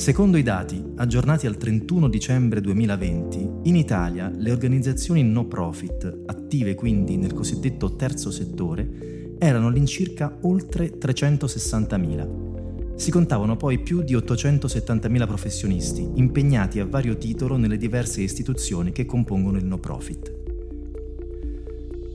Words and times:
Secondo 0.00 0.38
i 0.38 0.42
dati 0.42 0.82
aggiornati 0.96 1.46
al 1.46 1.58
31 1.58 2.08
dicembre 2.08 2.62
2020, 2.62 3.50
in 3.64 3.76
Italia 3.76 4.32
le 4.34 4.50
organizzazioni 4.50 5.22
no 5.22 5.44
profit, 5.44 6.22
attive 6.24 6.74
quindi 6.74 7.18
nel 7.18 7.34
cosiddetto 7.34 7.96
terzo 7.96 8.30
settore, 8.30 9.34
erano 9.38 9.66
all'incirca 9.66 10.38
oltre 10.40 10.96
360.000. 10.96 12.94
Si 12.94 13.10
contavano 13.10 13.58
poi 13.58 13.80
più 13.80 14.00
di 14.00 14.14
870.000 14.14 15.26
professionisti 15.26 16.08
impegnati 16.14 16.80
a 16.80 16.86
vario 16.86 17.18
titolo 17.18 17.58
nelle 17.58 17.76
diverse 17.76 18.22
istituzioni 18.22 18.92
che 18.92 19.04
compongono 19.04 19.58
il 19.58 19.66
no 19.66 19.76
profit. 19.76 20.34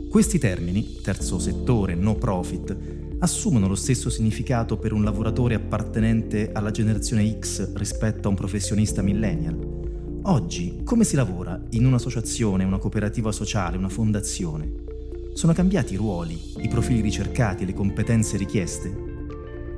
Questi 0.09 0.39
termini, 0.39 0.95
terzo 1.03 1.37
settore, 1.37 1.93
no 1.93 2.15
profit, 2.15 2.75
assumono 3.19 3.67
lo 3.67 3.75
stesso 3.75 4.09
significato 4.09 4.77
per 4.77 4.93
un 4.93 5.03
lavoratore 5.03 5.55
appartenente 5.55 6.51
alla 6.51 6.71
generazione 6.71 7.37
X 7.39 7.73
rispetto 7.73 8.27
a 8.27 8.31
un 8.31 8.35
professionista 8.35 9.01
millennial. 9.01 9.83
Oggi, 10.23 10.81
come 10.83 11.03
si 11.03 11.15
lavora 11.15 11.61
in 11.71 11.85
un'associazione, 11.85 12.63
una 12.63 12.79
cooperativa 12.79 13.31
sociale, 13.31 13.77
una 13.77 13.89
fondazione? 13.89 14.83
Sono 15.33 15.53
cambiati 15.53 15.93
i 15.93 15.97
ruoli, 15.97 16.53
i 16.57 16.67
profili 16.67 17.01
ricercati 17.01 17.65
le 17.65 17.73
competenze 17.73 18.37
richieste? 18.37 19.13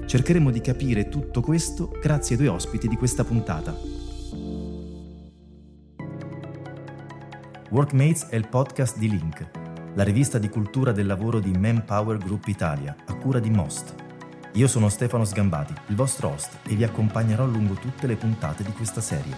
Cercheremo 0.06 0.52
di 0.52 0.62
capire 0.62 1.10
tutto 1.10 1.42
questo 1.42 1.92
grazie 2.02 2.36
ai 2.36 2.42
due 2.42 2.52
ospiti 2.52 2.88
di 2.88 2.96
questa 2.96 3.26
puntata. 3.26 3.78
Workmates 7.70 8.28
è 8.28 8.38
il 8.38 8.48
podcast 8.48 8.98
di 8.98 9.10
Link, 9.10 9.67
la 9.98 10.04
rivista 10.04 10.38
di 10.38 10.48
cultura 10.48 10.92
del 10.92 11.08
lavoro 11.08 11.40
di 11.40 11.50
Manpower 11.50 12.20
Group 12.20 12.46
Italia, 12.50 12.96
a 13.08 13.16
cura 13.16 13.40
di 13.40 13.50
Most. 13.50 13.96
Io 14.54 14.68
sono 14.68 14.90
Stefano 14.90 15.26
Sgambati, 15.26 15.74
il 15.88 15.96
vostro 15.96 16.30
host, 16.30 16.60
e 16.68 16.76
vi 16.76 16.84
accompagnerò 16.84 17.48
lungo 17.48 17.74
tutte 17.74 18.06
le 18.06 18.16
puntate 18.16 18.64
di 18.64 18.72
questa 18.74 19.02
serie. 19.02 19.36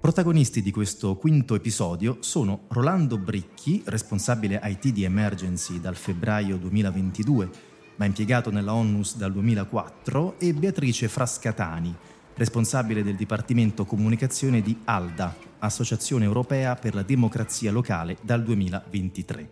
Protagonisti 0.00 0.60
di 0.60 0.72
questo 0.72 1.14
quinto 1.14 1.54
episodio 1.54 2.16
sono 2.18 2.64
Rolando 2.66 3.16
Bricchi, 3.16 3.84
responsabile 3.86 4.60
IT 4.64 4.88
di 4.88 5.04
Emergency 5.04 5.80
dal 5.80 5.94
febbraio 5.94 6.56
2022, 6.56 7.50
ma 7.94 8.06
impiegato 8.06 8.50
nella 8.50 8.74
ONUS 8.74 9.16
dal 9.16 9.30
2004, 9.30 10.40
e 10.40 10.52
Beatrice 10.52 11.06
Frascatani, 11.06 11.94
responsabile 12.34 13.04
del 13.04 13.14
Dipartimento 13.14 13.84
Comunicazione 13.84 14.60
di 14.62 14.80
ALDA, 14.82 15.46
Associazione 15.60 16.24
Europea 16.24 16.74
per 16.74 16.94
la 16.94 17.02
Democrazia 17.02 17.72
Locale 17.72 18.16
dal 18.22 18.42
2023. 18.42 19.50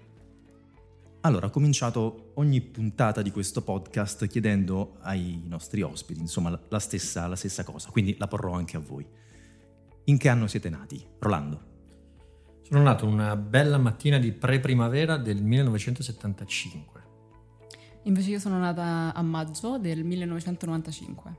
Allora, 1.22 1.46
ho 1.46 1.50
cominciato 1.50 2.30
ogni 2.34 2.60
puntata 2.60 3.20
di 3.20 3.32
questo 3.32 3.62
podcast 3.62 4.28
chiedendo 4.28 4.98
ai 5.00 5.42
nostri 5.44 5.82
ospiti, 5.82 6.20
insomma, 6.20 6.56
la 6.68 6.78
stessa, 6.78 7.26
la 7.26 7.34
stessa 7.34 7.64
cosa, 7.64 7.90
quindi 7.90 8.14
la 8.18 8.28
porrò 8.28 8.52
anche 8.52 8.76
a 8.76 8.80
voi. 8.80 9.04
In 10.04 10.18
che 10.18 10.28
anno 10.28 10.46
siete 10.46 10.68
nati? 10.68 11.04
Rolando. 11.18 11.74
Sono 12.62 12.82
nato 12.82 13.06
una 13.06 13.34
bella 13.34 13.78
mattina 13.78 14.18
di 14.18 14.30
pre-primavera 14.30 15.16
del 15.16 15.42
1975. 15.42 17.02
Invece 18.04 18.30
io 18.30 18.38
sono 18.38 18.58
nata 18.58 19.12
a 19.12 19.22
maggio 19.22 19.78
del 19.78 20.04
1995. 20.04 21.36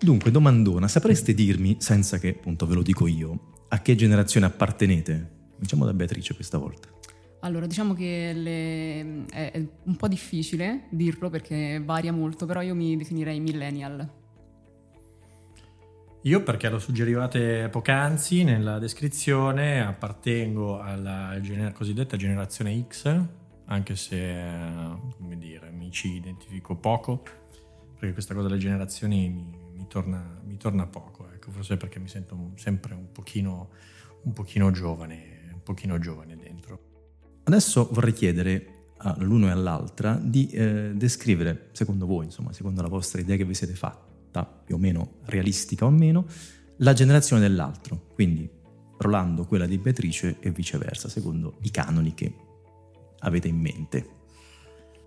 Dunque, 0.00 0.30
domandona, 0.30 0.88
sapreste 0.88 1.34
dirmi, 1.34 1.76
senza 1.78 2.18
che 2.18 2.28
appunto 2.28 2.66
ve 2.66 2.74
lo 2.74 2.82
dico 2.82 3.06
io, 3.06 3.56
a 3.68 3.78
che 3.80 3.94
generazione 3.94 4.46
appartenete? 4.46 5.36
Diciamo 5.56 5.84
da 5.84 5.92
Beatrice 5.92 6.34
questa 6.34 6.58
volta. 6.58 6.88
Allora, 7.40 7.66
diciamo 7.66 7.94
che 7.94 8.32
le... 8.34 9.26
è 9.26 9.64
un 9.84 9.96
po' 9.96 10.08
difficile 10.08 10.86
dirlo 10.90 11.30
perché 11.30 11.80
varia 11.84 12.12
molto, 12.12 12.46
però 12.46 12.62
io 12.62 12.74
mi 12.74 12.96
definirei 12.96 13.38
millennial. 13.40 14.16
Io 16.22 16.42
perché 16.42 16.68
lo 16.68 16.80
suggerivate 16.80 17.68
poc'anzi 17.70 18.42
nella 18.42 18.80
descrizione, 18.80 19.80
appartengo 19.80 20.80
alla 20.80 21.38
gener- 21.40 21.72
cosiddetta 21.72 22.16
generazione 22.16 22.84
X, 22.88 23.24
anche 23.66 23.94
se, 23.94 24.34
come 25.16 25.38
dire, 25.38 25.70
mi 25.70 25.92
ci 25.92 26.14
identifico 26.14 26.74
poco, 26.74 27.22
perché 27.94 28.12
questa 28.12 28.34
cosa 28.34 28.48
delle 28.48 28.58
generazioni 28.58 29.28
mi, 29.28 29.56
mi, 29.78 29.86
torna, 29.86 30.40
mi 30.44 30.56
torna 30.56 30.86
poco 30.86 31.30
ecco, 31.32 31.50
forse 31.50 31.76
perché 31.76 31.98
mi 31.98 32.08
sento 32.08 32.52
sempre 32.56 32.94
un 32.94 33.10
pochino, 33.12 33.70
un 34.22 34.32
pochino 34.32 34.70
giovane, 34.70 35.50
un 35.52 35.62
pochino 35.62 35.98
giovane 35.98 36.36
dentro. 36.36 36.80
Adesso 37.44 37.88
vorrei 37.92 38.12
chiedere 38.12 38.92
all'uno 38.98 39.46
e 39.46 39.50
all'altra 39.50 40.18
di 40.20 40.48
eh, 40.48 40.92
descrivere, 40.94 41.68
secondo 41.72 42.04
voi, 42.04 42.26
insomma, 42.26 42.52
secondo 42.52 42.82
la 42.82 42.88
vostra 42.88 43.20
idea 43.20 43.36
che 43.36 43.44
vi 43.44 43.54
siete 43.54 43.74
fatta, 43.74 44.44
più 44.44 44.74
o 44.74 44.78
meno 44.78 45.20
realistica 45.24 45.86
o 45.86 45.90
meno, 45.90 46.26
la 46.78 46.92
generazione 46.92 47.40
dell'altro, 47.40 48.08
quindi 48.14 48.56
Rolando 48.98 49.46
quella 49.46 49.66
di 49.66 49.78
Beatrice 49.78 50.38
e 50.40 50.50
viceversa, 50.50 51.08
secondo 51.08 51.58
i 51.62 51.70
canoni 51.70 52.14
che 52.14 52.34
avete 53.20 53.46
in 53.46 53.56
mente. 53.56 54.08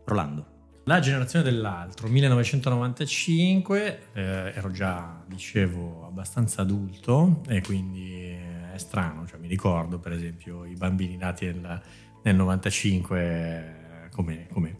Rolando. 0.06 0.51
La 0.86 1.00
generazione 1.00 1.46
dell'altro, 1.46 2.08
1995, 2.08 4.00
eh, 4.14 4.22
ero 4.56 4.72
già, 4.72 5.24
dicevo, 5.28 6.08
abbastanza 6.08 6.64
adulto 6.64 7.44
e 7.48 7.62
quindi 7.62 8.30
è 8.74 8.78
strano, 8.78 9.28
cioè, 9.28 9.40
mi 9.40 9.48
ricordo 9.48 10.00
per 10.00 10.12
esempio 10.14 10.66
i 10.66 10.74
bambini 10.74 11.18
nati 11.18 11.46
nel, 11.46 11.82
nel 12.24 12.36
95 12.36 14.10
come, 14.12 14.48
come 14.52 14.76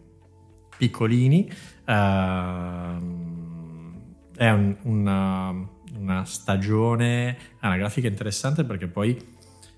piccolini. 0.76 1.48
Uh, 1.86 1.92
è 4.34 4.50
un, 4.50 4.76
una, 4.82 5.68
una, 5.94 6.24
stagione 6.24 7.38
anagrafica 7.60 8.08
interessante 8.08 8.64
perché 8.64 8.88
poi 8.88 9.16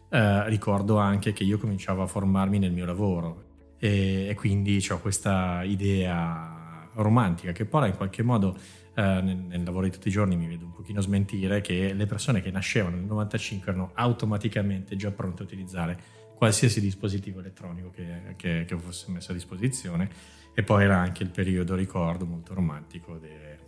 uh, 0.09 0.45
ricordo 0.47 0.97
anche 0.97 1.35
che 1.35 1.45
io 1.45 1.59
cominciavo 1.59 2.03
a 2.03 2.07
formarmi 2.07 2.59
nel 2.59 2.73
mio 2.73 2.87
lavoro 2.87 3.44
e, 3.85 4.29
e 4.31 4.35
quindi 4.35 4.83
ho 4.89 4.99
questa 4.99 5.63
idea 5.63 6.89
romantica 6.95 7.53
che 7.53 7.67
poi 7.67 7.91
in 7.91 7.97
qualche 7.97 8.23
modo 8.23 8.57
eh, 8.95 9.03
nel, 9.03 9.37
nel, 9.37 9.63
lavoro 9.63 9.85
di 9.85 9.91
tutti 9.91 10.09
i 10.09 10.11
giorni 10.11 10.37
mi 10.37 10.47
vedo 10.47 10.65
un 10.65 10.73
pochino 10.73 11.03
smentire 11.03 11.61
che 11.61 11.93
le 11.93 12.07
persone 12.07 12.41
che 12.41 12.51
nascevano 12.51 12.97
nel 12.97 13.05
95 13.05 13.71
erano 13.71 13.91
automaticamente 13.93 14.97
già 14.97 15.11
pronte 15.11 15.43
a 15.43 15.45
utilizzare 15.45 16.01
qualsiasi 16.35 16.81
dispositivo 16.81 17.41
elettronico 17.41 17.91
che, 17.91 18.35
che, 18.37 18.65
che 18.67 18.77
fosse 18.79 19.11
messo 19.11 19.33
a 19.33 19.35
disposizione. 19.35 20.09
E 20.55 20.63
poi 20.63 20.85
era 20.85 20.99
anche 20.99 21.23
il 21.23 21.31
periodo, 21.31 21.75
ricordo, 21.75 22.25
molto 22.25 22.55
romantico 22.55 23.19
de, 23.19 23.59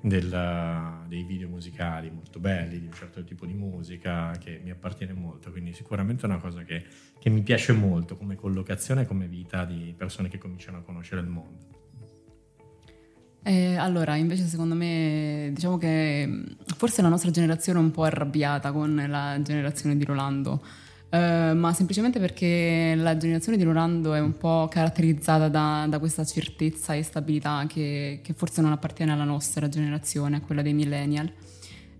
del, 0.00 1.04
dei 1.08 1.22
video 1.24 1.48
musicali 1.48 2.10
molto 2.10 2.38
belli, 2.38 2.80
di 2.80 2.86
un 2.86 2.92
certo 2.92 3.24
tipo 3.24 3.46
di 3.46 3.54
musica 3.54 4.36
che 4.38 4.60
mi 4.62 4.70
appartiene 4.70 5.12
molto, 5.12 5.50
quindi 5.50 5.72
sicuramente 5.72 6.22
è 6.22 6.26
una 6.26 6.38
cosa 6.38 6.62
che, 6.62 6.84
che 7.18 7.30
mi 7.30 7.42
piace 7.42 7.72
molto 7.72 8.16
come 8.16 8.36
collocazione 8.36 9.02
e 9.02 9.06
come 9.06 9.26
vita 9.26 9.64
di 9.64 9.94
persone 9.96 10.28
che 10.28 10.38
cominciano 10.38 10.78
a 10.78 10.82
conoscere 10.82 11.20
il 11.20 11.28
mondo. 11.28 11.76
Eh, 13.42 13.76
allora, 13.76 14.16
invece 14.16 14.44
secondo 14.44 14.74
me 14.74 15.50
diciamo 15.54 15.78
che 15.78 16.44
forse 16.76 17.00
la 17.00 17.08
nostra 17.08 17.30
generazione 17.30 17.78
è 17.78 17.82
un 17.82 17.92
po' 17.92 18.02
arrabbiata 18.02 18.72
con 18.72 19.02
la 19.08 19.40
generazione 19.40 19.96
di 19.96 20.04
Rolando 20.04 20.62
Uh, 21.10 21.54
ma 21.54 21.72
semplicemente 21.72 22.20
perché 22.20 22.92
la 22.94 23.16
generazione 23.16 23.56
di 23.56 23.64
Rolando 23.64 24.12
è 24.12 24.20
un 24.20 24.36
po' 24.36 24.68
caratterizzata 24.70 25.48
da, 25.48 25.86
da 25.88 25.98
questa 25.98 26.22
certezza 26.22 26.92
e 26.92 27.02
stabilità 27.02 27.64
che, 27.66 28.20
che, 28.22 28.34
forse 28.34 28.60
non 28.60 28.72
appartiene 28.72 29.12
alla 29.12 29.24
nostra 29.24 29.70
generazione, 29.70 30.36
a 30.36 30.40
quella 30.42 30.60
dei 30.60 30.74
millennial. 30.74 31.32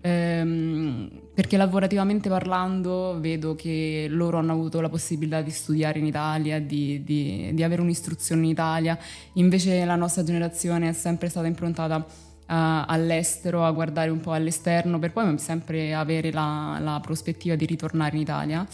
Um, 0.01 1.09
perché 1.33 1.57
lavorativamente 1.57 2.29
parlando 2.29 3.17
vedo 3.19 3.55
che 3.55 4.05
loro 4.09 4.37
hanno 4.37 4.51
avuto 4.53 4.79
la 4.79 4.89
possibilità 4.89 5.41
di 5.41 5.49
studiare 5.49 5.97
in 5.97 6.05
Italia, 6.05 6.61
di, 6.61 7.03
di, 7.03 7.49
di 7.51 7.63
avere 7.63 7.81
un'istruzione 7.81 8.43
in 8.43 8.49
Italia, 8.49 8.95
invece 9.33 9.85
la 9.85 9.95
nostra 9.95 10.23
generazione 10.23 10.89
è 10.89 10.93
sempre 10.93 11.29
stata 11.29 11.47
improntata 11.47 11.95
uh, 11.97 12.03
all'estero, 12.45 13.65
a 13.65 13.71
guardare 13.71 14.11
un 14.11 14.19
po' 14.19 14.33
all'esterno, 14.33 14.99
per 14.99 15.13
poi 15.13 15.39
sempre 15.39 15.95
avere 15.95 16.31
la, 16.31 16.77
la 16.79 16.99
prospettiva 17.01 17.55
di 17.55 17.65
ritornare 17.65 18.15
in 18.15 18.21
Italia 18.21 18.67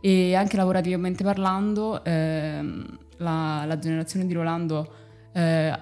e 0.00 0.34
anche 0.34 0.56
lavorativamente 0.56 1.22
parlando 1.22 2.02
ehm, 2.04 2.98
la, 3.18 3.64
la, 3.66 3.78
generazione 3.78 4.26
di 4.26 4.32
Rolando 4.32 4.92
eh, 5.32 5.78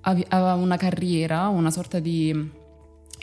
aveva 0.00 0.54
una 0.54 0.76
carriera, 0.76 1.48
una 1.48 1.70
sorta 1.70 1.98
di 1.98 2.62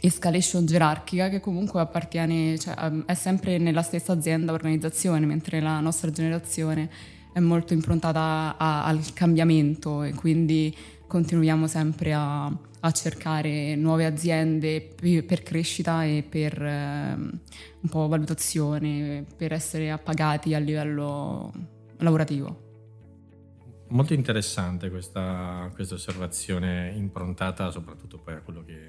escalation 0.01 0.65
gerarchica 0.65 1.29
che 1.29 1.39
comunque 1.39 1.79
appartiene, 1.79 2.57
cioè, 2.57 2.73
è 3.05 3.13
sempre 3.13 3.57
nella 3.57 3.83
stessa 3.83 4.13
azienda, 4.13 4.51
organizzazione, 4.51 5.25
mentre 5.25 5.59
la 5.59 5.79
nostra 5.79 6.09
generazione 6.09 6.89
è 7.33 7.39
molto 7.39 7.73
improntata 7.73 8.55
a, 8.57 8.85
al 8.85 9.13
cambiamento 9.13 10.03
e 10.03 10.13
quindi 10.13 10.75
continuiamo 11.12 11.68
sempre 11.68 12.13
a, 12.13 12.46
a 12.46 12.92
cercare 12.92 13.75
nuove 13.75 14.06
aziende 14.06 14.96
per 15.28 15.44
crescita 15.44 16.06
e 16.06 16.24
per 16.24 16.63
eh, 16.63 17.13
un 17.16 17.90
po' 17.90 18.08
valutazione, 18.08 19.25
per 19.36 19.52
essere 19.52 19.92
appagati 19.92 20.54
a 20.54 20.60
livello 20.60 21.52
lavorativo. 21.98 22.69
molto 23.90 24.13
interessante 24.13 24.90
questa, 24.90 25.69
questa, 25.74 25.96
osservazione 25.96 26.94
improntata 26.96 27.69
soprattutto 27.72 28.18
poi 28.18 28.36
a 28.36 28.40
quello 28.40 28.63
che, 28.63 28.80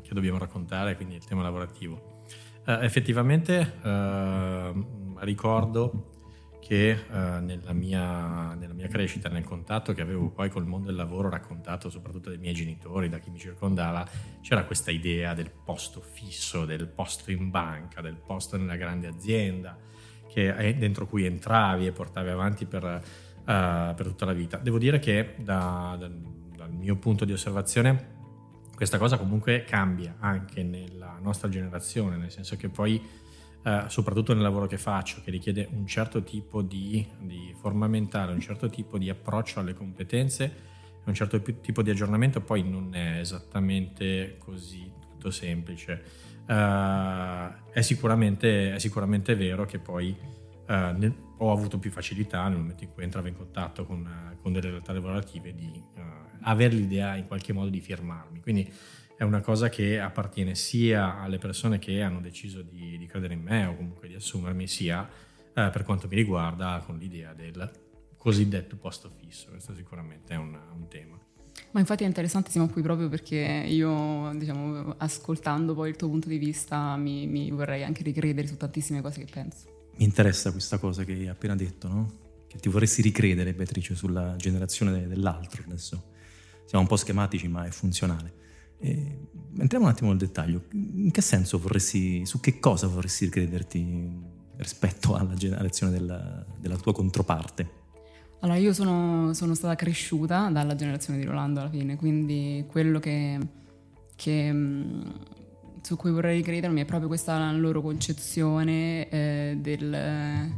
che 0.00 0.14
dobbiamo 0.14 0.38
raccontare, 0.38 0.96
quindi 0.96 1.16
il 1.16 1.26
tema 1.26 1.42
lavorativo. 1.42 2.22
Uh, 2.64 2.70
effettivamente 2.80 3.74
uh, 3.82 5.18
ricordo 5.18 6.15
che 6.66 6.98
uh, 7.08 7.14
nella, 7.44 7.72
mia, 7.72 8.54
nella, 8.54 8.74
mia, 8.74 8.88
crescita, 8.88 9.28
nel 9.28 9.44
contatto 9.44 9.92
che 9.92 10.00
avevo 10.00 10.30
poi 10.30 10.50
col 10.50 10.66
mondo 10.66 10.88
del 10.88 10.96
lavoro 10.96 11.28
raccontato 11.28 11.90
soprattutto 11.90 12.28
dai 12.28 12.38
miei 12.38 12.54
genitori, 12.54 13.08
da 13.08 13.18
chi 13.18 13.30
mi 13.30 13.38
circondava, 13.38 14.04
c'era 14.40 14.64
questa 14.64 14.90
idea 14.90 15.32
del 15.32 15.48
posto 15.48 16.00
fisso, 16.00 16.64
del 16.64 16.88
posto 16.88 17.30
in 17.30 17.50
banca, 17.50 18.00
del 18.00 18.16
posto 18.16 18.56
nella 18.56 18.74
grande 18.74 19.06
azienda, 19.06 19.78
che, 20.28 20.74
dentro 20.76 21.06
cui 21.06 21.24
entravi 21.24 21.86
e 21.86 21.92
portavi 21.92 22.30
avanti 22.30 22.64
per, 22.64 22.82
uh, 22.82 23.44
per 23.44 24.02
tutta 24.02 24.24
la 24.24 24.32
vita. 24.32 24.56
Devo 24.56 24.78
dire 24.78 24.98
che 24.98 25.34
da, 25.36 25.94
da, 25.96 26.10
dal 26.56 26.72
mio 26.72 26.96
punto 26.96 27.24
di 27.24 27.32
osservazione 27.32 28.14
questa 28.74 28.98
cosa 28.98 29.18
comunque 29.18 29.62
cambia 29.62 30.16
anche 30.18 30.64
nella 30.64 31.16
nostra 31.22 31.48
generazione, 31.48 32.16
nel 32.16 32.32
senso 32.32 32.56
che 32.56 32.68
poi 32.68 33.00
eh, 33.66 33.82
soprattutto 33.88 34.32
nel 34.32 34.44
lavoro 34.44 34.68
che 34.68 34.78
faccio, 34.78 35.20
che 35.24 35.32
richiede 35.32 35.68
un 35.72 35.88
certo 35.88 36.22
tipo 36.22 36.62
di, 36.62 37.04
di, 37.18 37.52
forma 37.58 37.88
mentale, 37.88 38.32
un 38.32 38.38
certo 38.38 38.70
tipo 38.70 38.96
di 38.96 39.10
approccio 39.10 39.58
alle 39.58 39.74
competenze, 39.74 40.54
un 41.02 41.14
certo 41.14 41.42
tipo 41.42 41.82
di 41.82 41.90
aggiornamento, 41.90 42.40
poi 42.40 42.62
non 42.62 42.94
è 42.94 43.18
esattamente 43.18 44.36
così 44.38 44.88
tutto 45.00 45.32
semplice. 45.32 46.00
Uh, 46.46 47.72
è, 47.72 47.80
sicuramente, 47.80 48.72
è, 48.72 48.78
sicuramente, 48.78 49.34
vero 49.34 49.64
che 49.64 49.80
poi 49.80 50.16
uh, 50.68 50.96
nel, 50.96 51.12
ho 51.38 51.50
avuto 51.50 51.80
più 51.80 51.90
facilità 51.90 52.46
nel 52.46 52.58
momento 52.58 52.84
in 52.84 52.92
cui 52.92 53.02
entravo 53.02 53.26
in 53.26 53.36
contatto 53.36 53.84
con, 53.84 53.98
uh, 53.98 54.40
con 54.40 54.52
delle 54.52 54.70
realtà 54.70 54.92
lavorative 54.92 55.52
di 55.52 55.82
avere 56.42 56.76
l'idea 56.76 57.16
in 57.16 57.26
qualche 57.26 57.52
modo 57.52 57.68
di 57.68 57.80
firmarmi. 57.80 58.40
Quindi 58.40 58.72
è 59.16 59.22
una 59.22 59.40
cosa 59.40 59.70
che 59.70 59.98
appartiene 59.98 60.54
sia 60.54 61.18
alle 61.18 61.38
persone 61.38 61.78
che 61.78 62.02
hanno 62.02 62.20
deciso 62.20 62.60
di, 62.60 62.98
di 62.98 63.06
credere 63.06 63.32
in 63.32 63.40
me 63.40 63.64
o 63.64 63.74
comunque 63.74 64.08
di 64.08 64.14
assumermi, 64.14 64.66
sia 64.66 65.08
eh, 65.54 65.70
per 65.72 65.82
quanto 65.84 66.06
mi 66.06 66.16
riguarda 66.16 66.82
con 66.84 66.98
l'idea 66.98 67.32
del 67.32 67.70
cosiddetto 68.18 68.76
posto 68.76 69.10
fisso. 69.10 69.48
Questo 69.48 69.74
sicuramente 69.74 70.34
è 70.34 70.36
un, 70.36 70.58
un 70.74 70.88
tema. 70.88 71.18
Ma 71.70 71.80
infatti 71.80 72.04
è 72.04 72.06
interessantissimo 72.06 72.68
qui 72.68 72.82
proprio 72.82 73.08
perché 73.08 73.64
io, 73.66 74.30
diciamo, 74.34 74.96
ascoltando 74.98 75.74
poi 75.74 75.88
il 75.88 75.96
tuo 75.96 76.08
punto 76.08 76.28
di 76.28 76.36
vista, 76.36 76.96
mi, 76.96 77.26
mi 77.26 77.50
vorrei 77.50 77.84
anche 77.84 78.02
ricredere 78.02 78.46
su 78.46 78.58
tantissime 78.58 79.00
cose 79.00 79.24
che 79.24 79.32
penso. 79.32 79.90
Mi 79.96 80.04
interessa 80.04 80.52
questa 80.52 80.76
cosa 80.76 81.04
che 81.04 81.12
hai 81.12 81.28
appena 81.28 81.56
detto, 81.56 81.88
no? 81.88 82.12
Che 82.46 82.58
ti 82.58 82.68
vorresti 82.68 83.00
ricredere, 83.00 83.54
Beatrice, 83.54 83.94
sulla 83.94 84.36
generazione 84.36 85.08
dell'altro. 85.08 85.62
Adesso 85.66 86.12
siamo 86.66 86.84
un 86.84 86.88
po' 86.88 86.96
schematici, 86.96 87.48
ma 87.48 87.64
è 87.64 87.70
funzionale. 87.70 88.44
E 88.78 89.18
entriamo 89.58 89.86
un 89.86 89.90
attimo 89.90 90.10
nel 90.10 90.18
dettaglio. 90.18 90.64
In 90.72 91.10
che 91.10 91.20
senso 91.20 91.58
vorresti, 91.58 92.24
su 92.26 92.40
che 92.40 92.58
cosa 92.58 92.86
vorresti 92.86 93.28
crederti 93.28 94.34
rispetto 94.56 95.14
alla 95.14 95.34
generazione 95.34 95.92
della, 95.92 96.44
della 96.58 96.76
tua 96.76 96.92
controparte? 96.92 97.84
Allora, 98.40 98.58
io 98.58 98.72
sono, 98.72 99.32
sono, 99.32 99.54
stata 99.54 99.74
cresciuta 99.74 100.48
dalla 100.50 100.74
generazione 100.74 101.18
di 101.18 101.24
Rolando 101.24 101.60
alla 101.60 101.70
fine, 101.70 101.96
quindi 101.96 102.64
quello 102.68 102.98
che, 103.00 103.38
che 104.14 104.54
su 105.80 105.96
cui 105.96 106.10
vorrei 106.10 106.42
credermi 106.42 106.82
è 106.82 106.84
proprio 106.84 107.08
questa 107.08 107.50
loro 107.52 107.80
concezione 107.80 109.08
eh, 109.08 109.58
del 109.60 110.54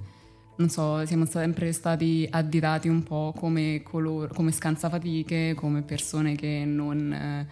non 0.58 0.68
so, 0.70 1.06
siamo 1.06 1.24
sempre 1.24 1.72
stati 1.72 2.26
additati 2.28 2.88
un 2.88 3.04
po' 3.04 3.32
come, 3.36 3.80
coloro, 3.84 4.32
come 4.34 4.50
scansafatiche, 4.50 5.54
come 5.54 5.82
persone 5.82 6.34
che 6.34 6.64
non, 6.66 7.12
eh, 7.12 7.46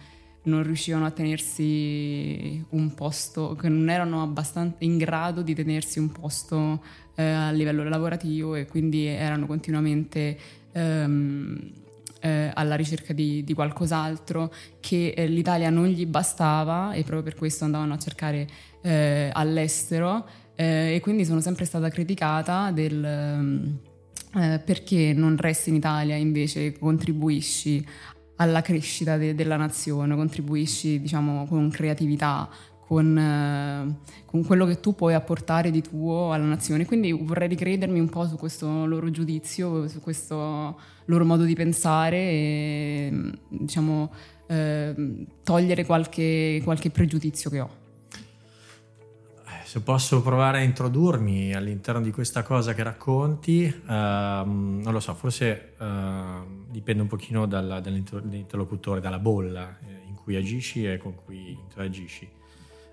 non 0.47 0.63
riuscivano 0.63 1.05
a 1.05 1.11
tenersi 1.11 2.63
un 2.69 2.93
posto, 2.93 3.55
che 3.55 3.69
non 3.69 3.89
erano 3.89 4.21
abbastanza 4.21 4.77
in 4.79 4.97
grado 4.97 5.41
di 5.41 5.53
tenersi 5.53 5.99
un 5.99 6.11
posto 6.11 6.81
eh, 7.15 7.23
a 7.23 7.51
livello 7.51 7.83
lavorativo 7.83 8.55
e 8.55 8.65
quindi 8.65 9.05
erano 9.05 9.45
continuamente 9.45 10.37
ehm, 10.71 11.71
eh, 12.19 12.51
alla 12.53 12.75
ricerca 12.75 13.13
di, 13.13 13.43
di 13.43 13.53
qualcos'altro 13.53 14.51
che 14.79 15.13
eh, 15.15 15.27
l'Italia 15.27 15.69
non 15.69 15.87
gli 15.87 16.05
bastava 16.05 16.93
e 16.93 17.01
proprio 17.01 17.23
per 17.23 17.35
questo 17.35 17.65
andavano 17.65 17.93
a 17.93 17.97
cercare 17.99 18.47
eh, 18.81 19.29
all'estero 19.31 20.25
eh, 20.55 20.95
e 20.95 20.99
quindi 21.01 21.25
sono 21.25 21.41
sempre 21.41 21.65
stata 21.65 21.89
criticata 21.89 22.71
del 22.71 23.77
eh, 24.35 24.59
perché 24.59 25.13
non 25.13 25.37
resti 25.37 25.69
in 25.69 25.75
Italia 25.75 26.15
invece 26.15 26.77
contribuisci 26.77 27.85
alla 28.37 28.61
crescita 28.61 29.17
de- 29.17 29.35
della 29.35 29.57
nazione, 29.57 30.15
contribuisci 30.15 30.99
diciamo 30.99 31.45
con 31.47 31.69
creatività, 31.69 32.49
con, 32.79 33.17
eh, 33.17 33.95
con, 34.25 34.45
quello 34.45 34.65
che 34.65 34.79
tu 34.79 34.95
puoi 34.95 35.13
apportare 35.13 35.71
di 35.71 35.81
tuo 35.81 36.31
alla 36.31 36.45
nazione. 36.45 36.85
Quindi 36.85 37.11
vorrei 37.11 37.49
ricredermi 37.49 37.99
un 37.99 38.09
po' 38.09 38.25
su 38.27 38.37
questo 38.37 38.85
loro 38.85 39.11
giudizio, 39.11 39.87
su 39.87 39.99
questo 39.99 40.79
loro 41.05 41.25
modo 41.25 41.43
di 41.43 41.53
pensare 41.53 42.17
e 42.17 43.31
diciamo, 43.49 44.11
eh, 44.47 45.25
togliere 45.43 45.85
qualche, 45.85 46.61
qualche 46.63 46.89
pregiudizio 46.89 47.49
che 47.49 47.59
ho. 47.59 47.69
Eh, 49.45 49.65
se 49.65 49.81
posso 49.81 50.21
provare 50.21 50.59
a 50.59 50.61
introdurmi 50.61 51.53
all'interno 51.53 52.01
di 52.01 52.11
questa 52.11 52.43
cosa 52.43 52.73
che 52.73 52.83
racconti, 52.83 53.63
ehm, 53.65 54.81
non 54.83 54.93
lo 54.93 54.99
so, 54.99 55.13
forse 55.13 55.73
eh, 55.77 56.65
dipende 56.69 57.01
un 57.01 57.07
pochino 57.07 57.45
dalla, 57.45 57.79
dall'interlocutore, 57.79 58.99
dalla 58.99 59.19
bolla 59.19 59.77
eh, 59.79 60.07
in 60.07 60.15
cui 60.15 60.35
agisci 60.35 60.85
e 60.85 60.97
con 60.97 61.15
cui 61.15 61.51
interagisci. 61.51 62.35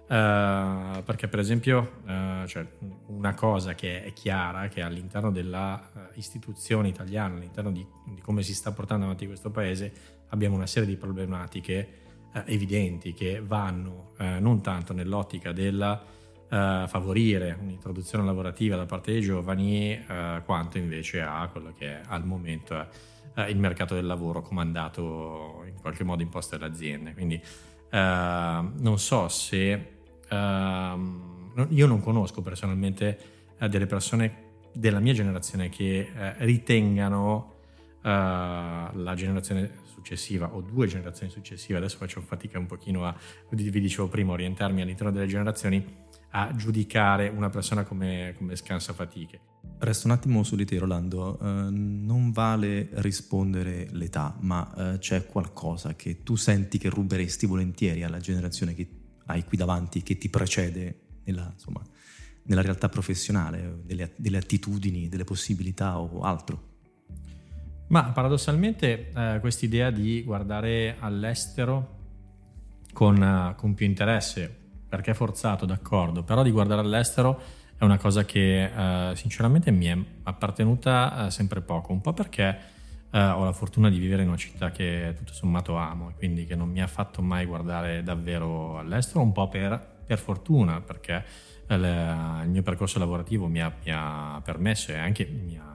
Uh, 0.05 1.03
perché 1.03 1.29
per 1.29 1.39
esempio 1.39 1.93
uh, 2.05 2.47
cioè, 2.47 2.67
una 3.07 3.33
cosa 3.33 3.75
che 3.75 4.05
è 4.05 4.13
chiara 4.13 4.69
che 4.69 4.83
all'interno 4.83 5.31
dell'istituzione 5.31 6.89
uh, 6.89 6.91
italiana, 6.91 7.37
all'interno 7.37 7.73
di, 7.73 7.87
di, 8.05 8.21
come 8.21 8.43
si 8.43 8.55
sta 8.55 8.71
portando 8.73 9.07
avanti 9.07 9.27
questo 9.27 9.51
paese, 9.51 9.93
abbiamo 10.29 10.57
una 10.57 10.67
serie 10.67 10.87
di 10.87 10.97
problematiche 10.97 12.03
evidenti 12.47 13.15
che 13.15 13.41
vanno 13.41 14.11
non 14.19 14.61
tanto 14.61 14.93
nell'ottica 14.93 15.53
del 15.53 16.01
favorire 16.49 17.57
un'introduzione 17.61 18.25
lavorativa 18.25 18.75
da 18.75 18.87
parte 18.87 19.13
dei 19.13 19.21
giovani, 19.21 20.05
quanto 20.45 20.79
invece 20.79 21.23
a 21.23 21.47
quello 21.47 21.73
che 21.79 22.01
al 22.05 22.27
momento 22.27 22.77
è 22.77 22.89
il 23.49 23.59
mercato 23.59 23.95
del 23.95 24.07
lavoro 24.07 24.43
comandato 24.43 25.65
in 25.67 25.75
qualche 25.81 26.05
modo 26.05 26.23
imposto 26.23 26.57
dalle 26.57 26.73
aziende. 26.73 27.13
Quindi 27.13 27.41
non 27.91 28.99
so 28.99 29.29
se 29.29 29.93
Uh, 30.31 31.67
io 31.69 31.87
non 31.87 32.01
conosco 32.01 32.41
personalmente 32.41 33.19
uh, 33.61 33.69
delle 33.69 33.87
persone 33.87 34.43
della 34.73 34.99
mia 34.99 35.13
generazione 35.13 35.69
che 35.69 36.09
uh, 36.13 36.33
ritengano 36.39 37.55
eh, 38.05 38.09
la 38.11 39.15
generazione 39.15 39.79
successiva 39.85 40.55
o 40.55 40.61
due 40.61 40.87
generazioni 40.87 41.33
successive, 41.33 41.79
adesso 41.79 41.97
faccio 41.97 42.21
fatica 42.21 42.59
un 42.59 42.67
pochino 42.67 43.07
a, 43.07 43.15
vi 43.49 43.81
dicevo 43.81 44.09
prima, 44.09 44.33
orientarmi 44.33 44.83
all'interno 44.83 45.11
delle 45.11 45.27
generazioni, 45.27 45.83
a 46.37 46.53
giudicare 46.55 47.29
una 47.29 47.49
persona 47.49 47.85
come, 47.85 48.35
come 48.37 48.57
scansa 48.57 48.93
fatiche. 48.93 49.41
Resto 49.79 50.09
un 50.09 50.13
attimo 50.13 50.43
su 50.43 50.57
di 50.57 50.65
te 50.65 50.79
Rolando, 50.79 51.39
uh, 51.41 51.47
non 51.71 52.33
vale 52.33 52.89
rispondere 52.95 53.87
l'età, 53.93 54.37
ma 54.41 54.69
uh, 54.75 54.99
c'è 54.99 55.27
qualcosa 55.27 55.95
che 55.95 56.23
tu 56.25 56.35
senti 56.35 56.79
che 56.79 56.89
ruberesti 56.89 57.47
volentieri 57.47 58.03
alla 58.03 58.19
generazione 58.19 58.75
che 58.75 58.89
hai 59.27 59.45
qui 59.45 59.57
davanti 59.57 60.03
che 60.03 60.19
ti 60.19 60.29
precede 60.29 61.21
nella, 61.25 61.49
insomma, 61.53 61.83
nella 62.45 62.63
realtà 62.63 62.89
professionale, 62.89 63.83
delle, 63.85 64.13
delle, 64.17 64.39
attitudini, 64.39 65.09
delle 65.09 65.25
possibilità 65.25 66.01
o 66.01 66.21
altro? 66.23 66.73
Ma 67.89 68.11
paradossalmente 68.11 69.11
eh, 69.15 69.39
questa 69.41 69.65
idea 69.65 69.91
di 69.91 70.23
guardare 70.25 70.97
all'estero 70.99 71.93
con, 72.93 73.21
uh, 73.21 73.55
con, 73.55 73.75
più 73.75 73.87
interesse, 73.87 74.64
perché 74.95 75.11
è 75.11 75.15
forzato, 75.15 75.67
d'accordo, 75.67 76.23
però 76.23 76.45
di 76.45 76.53
guardare 76.53 76.81
all'estero 76.81 77.41
è 77.77 77.83
una 77.83 77.99
cosa 77.99 78.25
che 78.25 78.71
uh, 78.73 79.13
sinceramente 79.17 79.73
mi 79.73 79.87
è 79.87 79.99
appartenuta 80.23 81.25
uh, 81.25 81.31
sempre 81.31 81.61
poco, 81.61 81.93
un 81.93 82.01
po' 82.01 82.13
perché 82.13 82.73
Uh, 83.15 83.31
ho 83.39 83.45
la 83.45 83.53
fortuna 83.53 83.89
di 83.91 83.99
vivere 84.01 84.23
in 84.23 84.29
una 84.29 84.37
città 84.37 84.73
che 84.73 85.15
tutto 85.17 85.33
sommato 85.33 85.77
amo 85.77 86.11
e 86.11 86.15
quindi 86.15 86.47
che 86.47 86.57
non 86.57 86.69
mi 86.69 86.83
ha 86.83 86.89
fatto 86.89 87.23
mai 87.23 87.45
guardare 87.45 88.03
davvero 88.03 88.77
all'estero, 88.77 89.21
un 89.21 89.31
po' 89.31 89.47
per, 89.47 90.01
per 90.05 90.19
fortuna, 90.19 90.81
perché 90.81 91.25
il, 91.69 92.41
il, 92.43 92.49
mio 92.49 92.63
percorso 92.65 92.99
lavorativo 92.99 93.47
mi 93.47 93.63
ha, 93.63 93.73
mi 93.85 93.93
ha 93.95 94.41
permesso 94.43 94.91
e 94.91 94.99
anche 94.99 95.27
mi 95.27 95.57
ha, 95.57 95.74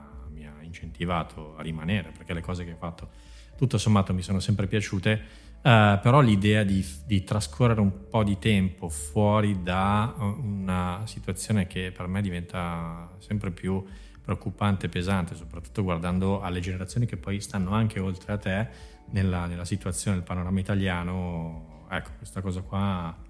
incentivato 0.70 1.56
a 1.56 1.62
rimanere, 1.62 2.12
perché 2.16 2.32
le 2.32 2.40
cose 2.40 2.64
che 2.64 2.72
ho 2.72 2.76
fatto 2.76 3.10
tutto 3.56 3.76
sommato 3.76 4.14
mi 4.14 4.22
sono 4.22 4.40
sempre 4.40 4.66
piaciute, 4.66 5.20
uh, 5.56 6.00
però 6.00 6.20
l'idea 6.20 6.62
di, 6.62 6.84
di, 7.04 7.24
trascorrere 7.24 7.80
un 7.80 8.08
po' 8.08 8.24
di 8.24 8.38
tempo 8.38 8.88
fuori 8.88 9.62
da 9.62 10.14
una 10.18 11.02
situazione 11.04 11.66
che 11.66 11.92
per 11.94 12.06
me 12.06 12.22
diventa 12.22 13.10
sempre 13.18 13.50
più 13.50 13.84
preoccupante, 14.22 14.88
pesante, 14.88 15.34
soprattutto 15.34 15.82
guardando 15.82 16.40
alle 16.40 16.60
generazioni 16.60 17.04
che 17.04 17.16
poi 17.16 17.40
stanno 17.40 17.72
anche 17.72 18.00
oltre 18.00 18.32
a 18.32 18.38
te 18.38 18.68
nella, 19.10 19.46
nella 19.46 19.64
situazione 19.64 20.16
del 20.16 20.24
panorama 20.24 20.60
italiano, 20.60 21.86
ecco, 21.90 22.10
questa 22.16 22.40
cosa 22.40 22.60
qua 22.60 23.28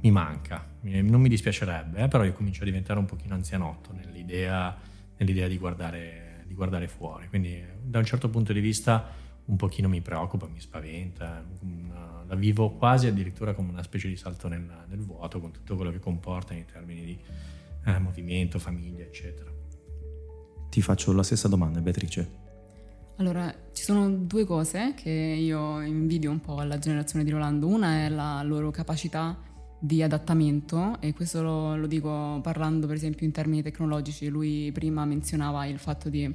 mi 0.00 0.10
manca, 0.10 0.66
non 0.80 1.20
mi 1.20 1.28
dispiacerebbe, 1.28 2.02
eh, 2.02 2.08
però 2.08 2.24
io 2.24 2.32
comincio 2.32 2.62
a 2.62 2.64
diventare 2.64 2.98
un 2.98 3.04
pochino 3.04 3.34
anzianotto 3.34 3.92
nell'idea, 3.92 4.76
nell'idea 5.16 5.46
di, 5.46 5.58
guardare, 5.58 6.21
di 6.52 6.54
guardare 6.54 6.86
fuori, 6.86 7.28
quindi 7.28 7.60
da 7.82 7.98
un 7.98 8.04
certo 8.04 8.28
punto 8.28 8.52
di 8.52 8.60
vista 8.60 9.10
un 9.44 9.56
pochino 9.56 9.88
mi 9.88 10.00
preoccupa, 10.00 10.46
mi 10.46 10.60
spaventa, 10.60 11.44
una, 11.60 12.22
la 12.26 12.34
vivo 12.34 12.70
quasi 12.70 13.08
addirittura 13.08 13.54
come 13.54 13.70
una 13.70 13.82
specie 13.82 14.08
di 14.08 14.16
salto 14.16 14.48
nel, 14.48 14.64
nel, 14.88 15.00
vuoto 15.00 15.40
con 15.40 15.50
tutto 15.50 15.74
quello 15.74 15.90
che 15.90 15.98
comporta 15.98 16.54
in 16.54 16.64
termini 16.64 17.04
di 17.04 17.18
eh, 17.86 17.98
movimento, 17.98 18.58
famiglia, 18.58 19.02
eccetera. 19.02 19.50
Ti 20.68 20.80
faccio 20.80 21.12
la 21.12 21.22
stessa 21.22 21.48
domanda, 21.48 21.80
Beatrice. 21.80 22.40
Allora, 23.16 23.52
ci 23.72 23.82
sono 23.82 24.08
due 24.08 24.44
cose 24.44 24.94
che 24.94 25.10
io 25.10 25.80
invidio 25.80 26.30
un 26.30 26.40
po' 26.40 26.58
alla 26.58 26.78
generazione 26.78 27.24
di 27.24 27.30
Rolando. 27.30 27.66
Una 27.66 28.04
è 28.04 28.08
la 28.08 28.42
loro 28.42 28.70
capacità 28.70 29.36
di 29.84 30.00
adattamento 30.00 31.00
e 31.00 31.12
questo 31.12 31.42
lo, 31.42 31.76
lo 31.76 31.88
dico 31.88 32.38
parlando 32.40 32.86
per 32.86 32.94
esempio 32.94 33.26
in 33.26 33.32
termini 33.32 33.62
tecnologici. 33.62 34.28
Lui 34.28 34.70
prima 34.72 35.04
menzionava 35.04 35.66
il 35.66 35.78
fatto 35.78 36.08
di 36.08 36.32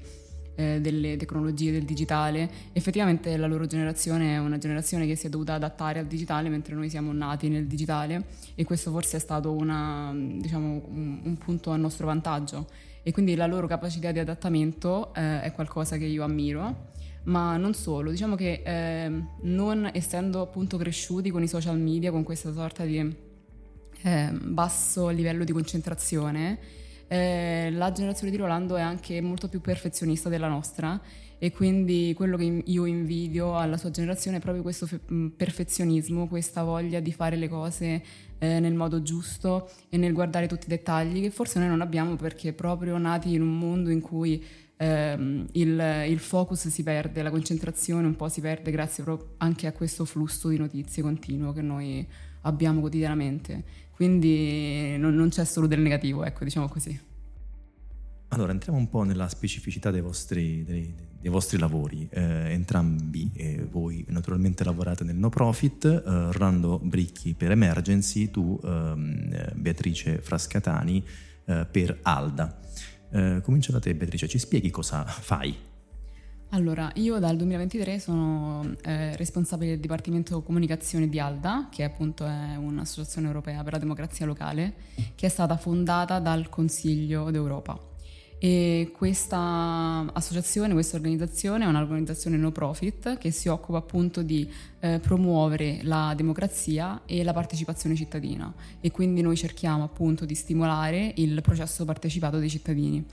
eh, 0.55 0.81
delle 0.81 1.15
tecnologie 1.15 1.71
del 1.71 1.83
digitale. 1.83 2.49
Effettivamente 2.73 3.37
la 3.37 3.47
loro 3.47 3.65
generazione 3.67 4.33
è 4.33 4.37
una 4.39 4.57
generazione 4.57 5.05
che 5.05 5.15
si 5.15 5.27
è 5.27 5.29
dovuta 5.29 5.53
adattare 5.53 5.99
al 5.99 6.07
digitale 6.07 6.49
mentre 6.49 6.75
noi 6.75 6.89
siamo 6.89 7.13
nati 7.13 7.47
nel 7.47 7.67
digitale 7.67 8.25
e 8.55 8.65
questo 8.65 8.91
forse 8.91 9.17
è 9.17 9.19
stato 9.19 9.53
una, 9.53 10.11
diciamo, 10.13 10.83
un, 10.89 11.19
un 11.23 11.37
punto 11.37 11.69
a 11.69 11.77
nostro 11.77 12.07
vantaggio 12.07 12.67
e 13.03 13.11
quindi 13.13 13.35
la 13.35 13.45
loro 13.45 13.67
capacità 13.67 14.11
di 14.11 14.19
adattamento 14.19 15.13
eh, 15.13 15.41
è 15.41 15.51
qualcosa 15.53 15.97
che 15.97 16.05
io 16.05 16.23
ammiro. 16.23 16.95
Ma 17.25 17.57
non 17.57 17.73
solo, 17.73 18.09
diciamo 18.09 18.35
che 18.35 18.61
eh, 18.65 19.11
non 19.41 19.89
essendo 19.93 20.41
appunto 20.41 20.77
cresciuti 20.77 21.29
con 21.29 21.43
i 21.43 21.47
social 21.47 21.77
media, 21.77 22.09
con 22.09 22.23
questa 22.23 22.53
sorta 22.53 22.85
di 22.85 23.25
eh, 24.03 24.31
basso 24.31 25.09
livello 25.09 25.43
di 25.43 25.51
concentrazione, 25.51 26.59
eh, 27.07 27.69
la 27.71 27.91
generazione 27.91 28.31
di 28.31 28.37
Rolando 28.37 28.75
è 28.75 28.81
anche 28.81 29.21
molto 29.21 29.47
più 29.47 29.61
perfezionista 29.61 30.27
della 30.29 30.49
nostra 30.49 30.99
e 31.39 31.51
quindi 31.51 32.13
quello 32.15 32.35
che 32.35 32.63
io 32.65 32.85
invidio 32.85 33.57
alla 33.57 33.77
sua 33.77 33.91
generazione 33.91 34.37
è 34.37 34.39
proprio 34.39 34.63
questo 34.63 34.87
fe- 34.87 34.99
perfezionismo, 35.35 36.27
questa 36.27 36.63
voglia 36.63 36.99
di 36.99 37.13
fare 37.13 37.35
le 37.35 37.47
cose 37.47 38.03
eh, 38.39 38.59
nel 38.59 38.73
modo 38.73 39.01
giusto 39.03 39.69
e 39.89 39.97
nel 39.97 40.13
guardare 40.13 40.47
tutti 40.47 40.65
i 40.65 40.69
dettagli 40.69 41.21
che 41.21 41.29
forse 41.29 41.59
noi 41.59 41.67
non 41.69 41.81
abbiamo 41.81 42.15
perché 42.15 42.53
proprio 42.53 42.97
nati 42.97 43.33
in 43.33 43.41
un 43.41 43.57
mondo 43.57 43.89
in 43.89 44.01
cui 44.01 44.43
ehm, 44.77 45.45
il, 45.53 46.05
il, 46.07 46.19
focus 46.19 46.67
si 46.69 46.83
perde, 46.83 47.21
la 47.21 47.29
concentrazione 47.29 48.07
un 48.07 48.15
po' 48.15 48.29
si 48.29 48.41
perde 48.41 48.71
grazie 48.71 49.03
anche 49.37 49.67
a 49.67 49.71
questo 49.71 50.05
flusso 50.05 50.49
di 50.49 50.57
notizie 50.57 51.03
continuo 51.03 51.53
che 51.53 51.61
noi 51.61 52.07
abbiamo 52.41 52.79
quotidianamente. 52.79 53.85
Quindi 53.97 54.95
non, 54.99 55.15
non 55.15 55.29
c'è 55.29 55.43
solo 55.43 55.65
del 55.65 55.79
negativo, 55.79 56.23
ecco, 56.23 56.43
diciamo 56.43 56.67
così. 56.67 56.97
Allora, 58.27 58.51
entriamo 58.51 58.77
un 58.77 58.89
po' 58.89 59.01
nella 59.01 59.27
specificità 59.27 59.89
dei 59.89 60.01
vostri, 60.01 60.63
dei, 60.63 60.93
dei 61.19 61.31
vostri 61.31 61.57
lavori. 61.57 62.07
Eh, 62.11 62.51
entrambi 62.51 63.31
eh, 63.33 63.65
voi 63.67 64.05
naturalmente 64.09 64.63
lavorate 64.63 65.03
nel 65.03 65.15
no 65.15 65.29
profit, 65.29 65.85
eh, 65.85 66.09
Orlando 66.11 66.77
Bricchi 66.77 67.33
per 67.33 67.49
Emergency, 67.49 68.29
tu 68.29 68.59
ehm, 68.63 69.53
Beatrice 69.55 70.21
Frascatani 70.21 71.03
eh, 71.45 71.65
per 71.65 71.97
Alda. 72.03 72.59
Eh, 73.09 73.39
comincio 73.41 73.71
da 73.71 73.79
te 73.79 73.95
Beatrice, 73.95 74.27
ci 74.27 74.37
spieghi 74.37 74.69
cosa 74.69 75.03
fai? 75.05 75.55
Allora, 76.51 76.89
io 76.95 77.19
dal 77.19 77.35
2023 77.35 77.99
sono 77.99 78.73
eh, 78.83 79.17
responsabile 79.17 79.71
del 79.71 79.79
Dipartimento 79.81 80.41
Comunicazione 80.41 81.09
di 81.09 81.19
ALDA, 81.19 81.67
che 81.69 81.83
appunto 81.83 82.25
è 82.25 82.55
un'associazione 82.55 83.27
europea 83.27 83.63
per 83.63 83.73
la 83.73 83.79
democrazia 83.79 84.25
locale, 84.25 84.73
che 85.15 85.25
è 85.25 85.29
stata 85.29 85.57
fondata 85.57 86.19
dal 86.19 86.47
Consiglio 86.47 87.31
d'Europa. 87.31 87.77
E 88.39 88.91
questa 88.95 90.05
associazione, 90.13 90.73
questa 90.73 90.95
organizzazione 90.95 91.65
è 91.65 91.67
un'organizzazione 91.67 92.37
no 92.37 92.51
profit 92.51 93.17
che 93.17 93.31
si 93.31 93.47
occupa 93.47 93.79
appunto 93.79 94.21
di 94.21 94.47
eh, 94.79 94.99
promuovere 94.99 95.79
la 95.81 96.13
democrazia 96.15 97.01
e 97.07 97.23
la 97.23 97.33
partecipazione 97.33 97.95
cittadina 97.95 98.53
e 98.79 98.91
quindi 98.91 99.21
noi 99.21 99.35
cerchiamo 99.35 99.83
appunto 99.83 100.23
di 100.23 100.35
stimolare 100.35 101.13
il 101.15 101.41
processo 101.41 101.83
partecipato 101.83 102.37
dei 102.37 102.49
cittadini. 102.49 103.03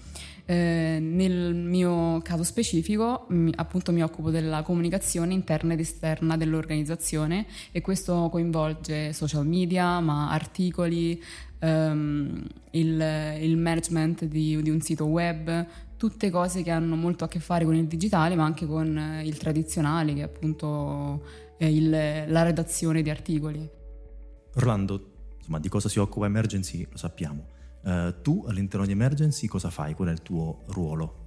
Eh, 0.46 0.98
nel 1.00 1.54
mio 1.54 2.20
caso 2.20 2.42
specifico 2.42 3.26
appunto 3.54 3.92
mi 3.92 4.02
occupo 4.02 4.30
della 4.30 4.62
comunicazione 4.62 5.32
interna 5.32 5.72
ed 5.72 5.80
esterna 5.80 6.36
dell'organizzazione 6.36 7.46
e 7.72 7.80
questo 7.80 8.28
coinvolge 8.30 9.14
social 9.14 9.46
media, 9.46 10.00
ma 10.00 10.30
articoli, 10.30 11.22
um, 11.60 12.42
il, 12.72 13.38
il, 13.40 13.56
management 13.56 14.24
di, 14.26 14.60
di, 14.60 14.68
un 14.68 14.82
sito 14.82 15.06
web, 15.06 15.66
tutte 15.96 16.28
cose 16.28 16.62
che 16.62 16.70
hanno 16.70 16.94
molto 16.94 17.24
a 17.24 17.28
che 17.28 17.40
fare 17.40 17.64
con 17.64 17.74
il 17.74 17.86
digitale, 17.86 18.34
ma 18.34 18.44
anche 18.44 18.66
con 18.66 18.98
eh, 18.98 19.26
il 19.26 19.38
tradizionale, 19.38 20.12
che 20.12 20.20
è 20.20 20.24
appunto 20.24 21.22
è 21.56 21.64
il, 21.64 21.88
la 21.88 22.42
redazione 22.42 23.00
di 23.00 23.08
articoli. 23.08 23.66
Orlando, 24.56 25.12
insomma, 25.38 25.58
di 25.58 25.68
cosa 25.68 25.88
si 25.88 25.98
occupa 25.98 26.26
Emergency 26.26 26.86
lo 26.90 26.98
sappiamo. 26.98 27.52
Uh, 27.84 28.22
tu 28.22 28.44
all'interno 28.48 28.86
di 28.86 28.92
Emergency 28.92 29.46
cosa 29.46 29.70
fai? 29.70 29.94
Qual 29.94 30.08
è 30.08 30.12
il 30.12 30.22
tuo 30.22 30.64
ruolo? 30.68 31.22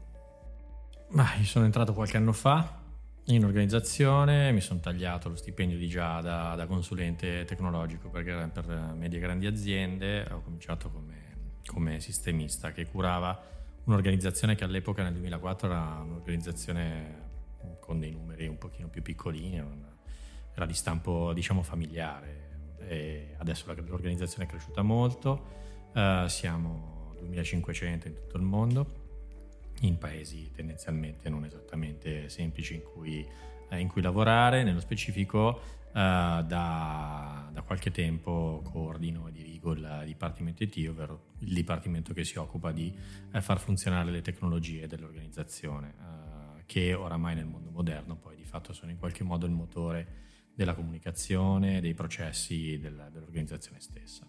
Ma 1.09 1.35
io 1.35 1.45
sono 1.45 1.65
entrato 1.65 1.93
qualche 1.93 2.17
anno 2.17 2.33
fa 2.33 2.85
in 3.25 3.43
organizzazione, 3.43 4.51
mi 4.51 4.61
sono 4.61 4.79
tagliato 4.79 5.29
lo 5.29 5.35
stipendio 5.35 5.77
di 5.77 5.87
già 5.87 6.21
da, 6.21 6.55
da 6.55 6.65
consulente 6.65 7.43
tecnologico 7.45 8.09
per, 8.09 8.23
per 8.51 8.93
medie 8.95 9.19
e 9.19 9.21
grandi 9.21 9.45
aziende, 9.47 10.25
ho 10.31 10.41
cominciato 10.41 10.89
come, 10.89 11.59
come, 11.65 11.99
sistemista 11.99 12.71
che 12.71 12.85
curava 12.85 13.37
un'organizzazione 13.83 14.55
che 14.55 14.63
all'epoca 14.63 15.03
nel 15.03 15.13
2004 15.13 15.69
era 15.69 15.99
un'organizzazione 16.03 17.25
con 17.81 17.99
dei 17.99 18.11
numeri 18.11 18.47
un 18.47 18.57
pochino 18.57 18.87
più 18.87 19.01
piccolini, 19.01 19.61
era 20.53 20.65
di 20.65 20.73
stampo 20.73 21.33
diciamo 21.33 21.61
familiare 21.63 22.75
e 22.79 23.35
adesso 23.37 23.65
l'organizzazione 23.67 24.45
è 24.45 24.47
cresciuta 24.47 24.81
molto, 24.81 25.65
uh, 25.93 26.27
siamo 26.27 27.15
2500 27.19 28.07
in 28.07 28.13
tutto 28.13 28.37
il 28.37 28.43
mondo 28.43 29.05
in 29.81 29.97
paesi 29.97 30.51
tendenzialmente 30.51 31.29
non 31.29 31.45
esattamente 31.45 32.29
semplici 32.29 32.75
in 32.75 32.83
cui, 32.83 33.25
eh, 33.69 33.79
in 33.79 33.87
cui 33.87 34.01
lavorare. 34.01 34.63
Nello 34.63 34.79
specifico, 34.79 35.59
eh, 35.87 35.91
da, 35.93 37.49
da, 37.51 37.61
qualche 37.65 37.91
tempo 37.91 38.61
coordino 38.63 39.27
e 39.27 39.31
dirigo 39.31 39.73
il 39.73 40.03
Dipartimento 40.05 40.63
IT, 40.63 40.87
ovvero 40.89 41.25
il 41.39 41.53
dipartimento 41.53 42.13
che 42.13 42.23
si 42.23 42.37
occupa 42.37 42.71
di 42.71 42.95
eh, 43.31 43.41
far 43.41 43.59
funzionare 43.59 44.09
le 44.11 44.21
tecnologie 44.21 44.87
dell'organizzazione, 44.87 45.89
eh, 45.89 46.63
che 46.65 46.93
oramai 46.93 47.35
nel 47.35 47.45
mondo 47.45 47.69
moderno 47.69 48.15
poi 48.15 48.35
di 48.35 48.45
fatto 48.45 48.73
sono 48.73 48.91
in 48.91 48.97
qualche 48.97 49.23
modo 49.23 49.45
il 49.45 49.51
motore 49.51 50.25
della 50.55 50.73
comunicazione, 50.73 51.81
dei 51.81 51.93
processi 51.93 52.79
del, 52.79 53.09
dell'organizzazione 53.11 53.79
stessa. 53.79 54.27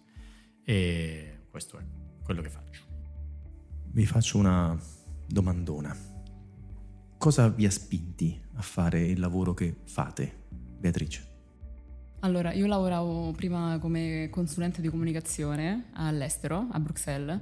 E 0.63 1.38
questo 1.49 1.77
è 1.77 1.83
quello 2.23 2.41
che 2.41 2.49
faccio. 2.49 2.83
Vi 3.91 4.05
faccio 4.05 4.37
una 4.37 4.77
domandona. 5.25 5.95
Cosa 7.17 7.49
vi 7.49 7.65
ha 7.65 7.71
spinti 7.71 8.39
a 8.55 8.61
fare 8.61 9.01
il 9.01 9.19
lavoro 9.19 9.53
che 9.53 9.75
fate, 9.85 10.45
Beatrice? 10.49 11.27
Allora, 12.21 12.53
io 12.53 12.67
lavoravo 12.67 13.31
prima 13.31 13.77
come 13.79 14.27
consulente 14.29 14.81
di 14.81 14.89
comunicazione 14.89 15.85
all'estero, 15.93 16.67
a 16.69 16.79
Bruxelles, 16.79 17.41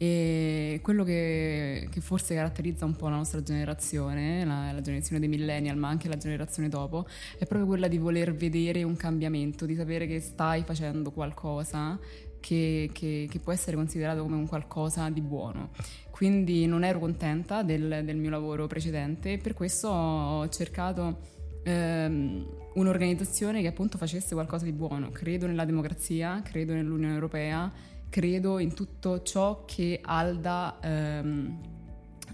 e 0.00 0.78
quello 0.80 1.02
che, 1.02 1.88
che, 1.90 2.00
forse 2.00 2.34
caratterizza 2.34 2.84
un 2.84 2.94
po' 2.94 3.08
la 3.08 3.16
nostra 3.16 3.42
generazione, 3.42 4.44
la, 4.44 4.70
la, 4.70 4.80
generazione 4.80 5.18
dei 5.18 5.28
millennial, 5.28 5.76
ma 5.76 5.88
anche 5.88 6.08
la 6.08 6.16
generazione 6.16 6.68
dopo, 6.68 7.06
è 7.36 7.46
proprio 7.46 7.66
quella 7.66 7.88
di 7.88 7.98
voler 7.98 8.32
vedere 8.32 8.84
un 8.84 8.96
cambiamento, 8.96 9.66
di 9.66 9.74
sapere 9.74 10.06
che 10.06 10.20
stai 10.20 10.62
facendo 10.62 11.10
qualcosa 11.10 11.98
che, 12.40 12.90
che, 12.92 13.28
che 13.30 13.38
può 13.38 13.52
essere 13.52 13.76
considerato 13.76 14.22
come 14.22 14.36
un 14.36 14.46
qualcosa 14.46 15.08
di 15.10 15.20
buono. 15.20 15.70
Quindi 16.10 16.66
non 16.66 16.84
ero 16.84 16.98
contenta 16.98 17.62
del, 17.62 18.02
del 18.04 18.16
mio 18.16 18.30
lavoro 18.30 18.66
precedente 18.66 19.32
e 19.34 19.38
per 19.38 19.54
questo 19.54 19.88
ho 19.88 20.48
cercato 20.48 21.18
ehm, 21.62 22.46
un'organizzazione 22.74 23.60
che 23.60 23.68
appunto 23.68 23.98
facesse 23.98 24.34
qualcosa 24.34 24.64
di 24.64 24.72
buono. 24.72 25.10
Credo 25.10 25.46
nella 25.46 25.64
democrazia, 25.64 26.42
credo 26.42 26.72
nell'Unione 26.72 27.14
Europea, 27.14 27.70
credo 28.08 28.58
in 28.58 28.74
tutto 28.74 29.22
ciò 29.22 29.64
che 29.64 30.00
Alda 30.02 30.78
ehm, 30.80 31.60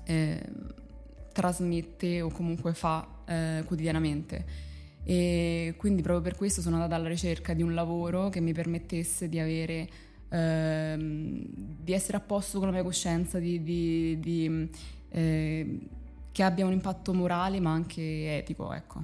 eh, 0.04 0.42
trasmette 1.32 2.22
o 2.22 2.30
comunque 2.30 2.74
fa 2.74 3.06
eh, 3.26 3.62
quotidianamente. 3.66 4.72
E 5.04 5.74
quindi 5.76 6.02
proprio 6.02 6.22
per 6.22 6.36
questo 6.36 6.62
sono 6.62 6.76
andata 6.76 6.94
alla 6.94 7.08
ricerca 7.08 7.52
di 7.52 7.62
un 7.62 7.74
lavoro 7.74 8.30
che 8.30 8.40
mi 8.40 8.52
permettesse 8.52 9.28
di 9.28 9.38
avere 9.38 9.88
ehm, 10.28 11.44
di 11.54 11.92
essere 11.92 12.16
a 12.16 12.20
posto 12.20 12.58
con 12.58 12.68
la 12.68 12.74
mia 12.74 12.82
coscienza, 12.82 13.38
di, 13.38 13.62
di, 13.62 14.18
di 14.18 14.70
eh, 15.10 15.78
che 16.32 16.42
abbia 16.42 16.66
un 16.66 16.72
impatto 16.72 17.12
morale 17.14 17.60
ma 17.60 17.72
anche 17.72 18.36
etico, 18.36 18.72
ecco. 18.72 19.02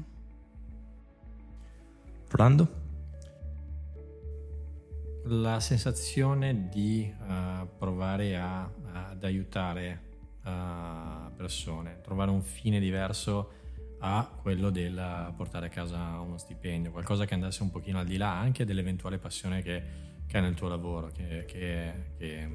Rolando? 2.28 2.78
La 5.24 5.60
sensazione 5.60 6.68
di 6.70 7.12
uh, 7.20 7.68
provare 7.76 8.38
a, 8.38 8.68
ad 8.92 9.22
aiutare 9.22 10.02
uh, 10.44 11.32
persone, 11.36 12.00
trovare 12.00 12.30
un 12.30 12.42
fine 12.42 12.80
diverso 12.80 13.58
a 14.00 14.28
quello 14.40 14.70
del 14.70 15.32
portare 15.36 15.66
a 15.66 15.68
casa 15.68 16.20
uno 16.20 16.38
stipendio, 16.38 16.90
qualcosa 16.90 17.26
che 17.26 17.34
andasse 17.34 17.62
un 17.62 17.70
pochino 17.70 17.98
al 17.98 18.06
di 18.06 18.16
là 18.16 18.38
anche 18.38 18.64
dell'eventuale 18.64 19.18
passione 19.18 19.62
che, 19.62 19.82
che 20.26 20.36
hai 20.36 20.42
nel 20.42 20.54
tuo 20.54 20.68
lavoro, 20.68 21.08
che, 21.08 21.44
che, 21.46 21.92
che, 22.16 22.48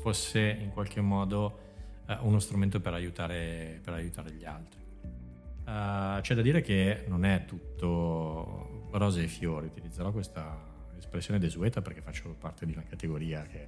fosse 0.00 0.58
in 0.60 0.70
qualche 0.70 1.00
modo 1.00 1.58
uh, 2.06 2.26
uno 2.26 2.38
strumento 2.38 2.80
per 2.80 2.92
aiutare, 2.92 3.80
per 3.82 3.94
aiutare 3.94 4.32
gli 4.32 4.44
altri. 4.44 4.82
Uh, 5.64 6.20
c'è 6.20 6.34
da 6.34 6.42
dire 6.42 6.60
che 6.60 7.04
non 7.08 7.24
è 7.24 7.46
tutto 7.46 8.88
rose 8.92 9.24
e 9.24 9.28
fiori, 9.28 9.66
utilizzerò 9.66 10.12
questa 10.12 10.72
espressione 10.96 11.40
desueta 11.40 11.82
perché 11.82 12.00
faccio 12.00 12.34
parte 12.38 12.66
di 12.66 12.72
una 12.72 12.82
categoria 12.82 13.42
che 13.42 13.66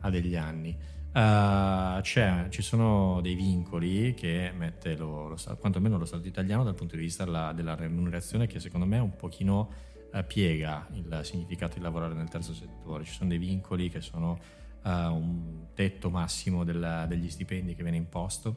ha 0.00 0.10
degli 0.10 0.36
anni. 0.36 0.76
Uh, 1.16 2.02
ci 2.02 2.60
sono 2.60 3.22
dei 3.22 3.34
vincoli 3.34 4.12
che 4.12 4.52
mette 4.54 4.98
lo, 4.98 5.28
lo, 5.28 5.36
quantomeno 5.58 5.96
lo 5.96 6.04
Stato 6.04 6.28
italiano 6.28 6.62
dal 6.62 6.74
punto 6.74 6.94
di 6.94 7.00
vista 7.00 7.24
della, 7.24 7.54
della 7.54 7.74
remunerazione 7.74 8.46
che 8.46 8.60
secondo 8.60 8.84
me 8.84 8.98
un 8.98 9.16
pochino 9.16 9.72
uh, 10.12 10.26
piega 10.26 10.86
il 10.92 11.20
significato 11.22 11.76
di 11.76 11.80
lavorare 11.80 12.12
nel 12.12 12.28
terzo 12.28 12.52
settore. 12.52 13.04
Ci 13.04 13.14
sono 13.14 13.30
dei 13.30 13.38
vincoli 13.38 13.88
che 13.88 14.02
sono 14.02 14.38
uh, 14.82 14.90
un 14.90 15.68
tetto 15.72 16.10
massimo 16.10 16.64
del, 16.64 17.06
degli 17.08 17.30
stipendi 17.30 17.74
che 17.74 17.82
viene 17.82 17.96
imposto 17.96 18.54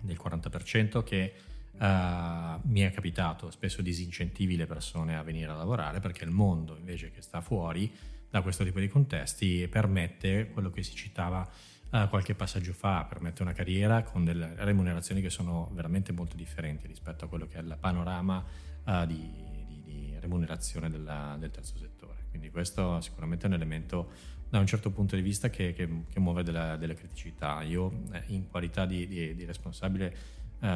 del 0.00 0.18
40% 0.18 1.02
che 1.02 1.34
mi 1.78 2.80
è 2.80 2.90
capitato 2.90 3.50
spesso 3.50 3.82
disincentivi 3.82 4.56
le 4.56 4.64
persone 4.64 5.14
a 5.14 5.22
venire 5.22 5.50
a 5.50 5.54
lavorare 5.54 6.00
perché 6.00 6.24
il 6.24 6.30
mondo 6.30 6.74
invece 6.78 7.10
che 7.10 7.20
sta 7.20 7.42
fuori 7.42 7.92
da 8.36 8.42
questo 8.42 8.64
tipo 8.64 8.80
di 8.80 8.88
contesti 8.88 9.66
permette 9.66 10.50
quello 10.50 10.70
che 10.70 10.82
si 10.82 10.94
citava 10.94 11.48
uh, 11.90 12.06
qualche 12.10 12.34
passaggio 12.34 12.74
fa, 12.74 13.06
permette 13.08 13.40
una 13.40 13.54
carriera 13.54 14.02
con 14.02 14.24
delle 14.24 14.52
remunerazioni 14.56 15.22
che 15.22 15.30
sono 15.30 15.70
veramente 15.72 16.12
molto 16.12 16.36
differenti 16.36 16.86
rispetto 16.86 17.24
a 17.24 17.28
quello 17.28 17.46
che 17.46 17.56
è 17.56 17.62
il 17.62 17.78
panorama 17.80 18.44
uh, 18.84 19.06
di, 19.06 19.30
di, 19.66 19.82
di, 19.82 20.16
remunerazione 20.20 20.90
della, 20.90 21.36
del 21.38 21.50
terzo 21.50 21.78
settore. 21.78 22.26
Quindi 22.28 22.50
questo 22.50 23.00
sicuramente 23.00 23.46
è 23.46 23.48
un 23.48 23.54
elemento 23.54 24.10
da 24.50 24.58
un 24.58 24.66
certo 24.66 24.90
punto 24.90 25.16
di 25.16 25.22
vista 25.22 25.48
che, 25.48 25.72
che, 25.72 25.88
che 26.06 26.20
muove 26.20 26.42
della, 26.42 26.76
delle 26.76 26.94
criticità. 26.94 27.62
Io 27.62 28.02
eh, 28.12 28.22
in 28.26 28.50
qualità 28.50 28.84
di, 28.84 29.06
di 29.34 29.44
responsabile 29.46 30.14
uh, 30.60 30.66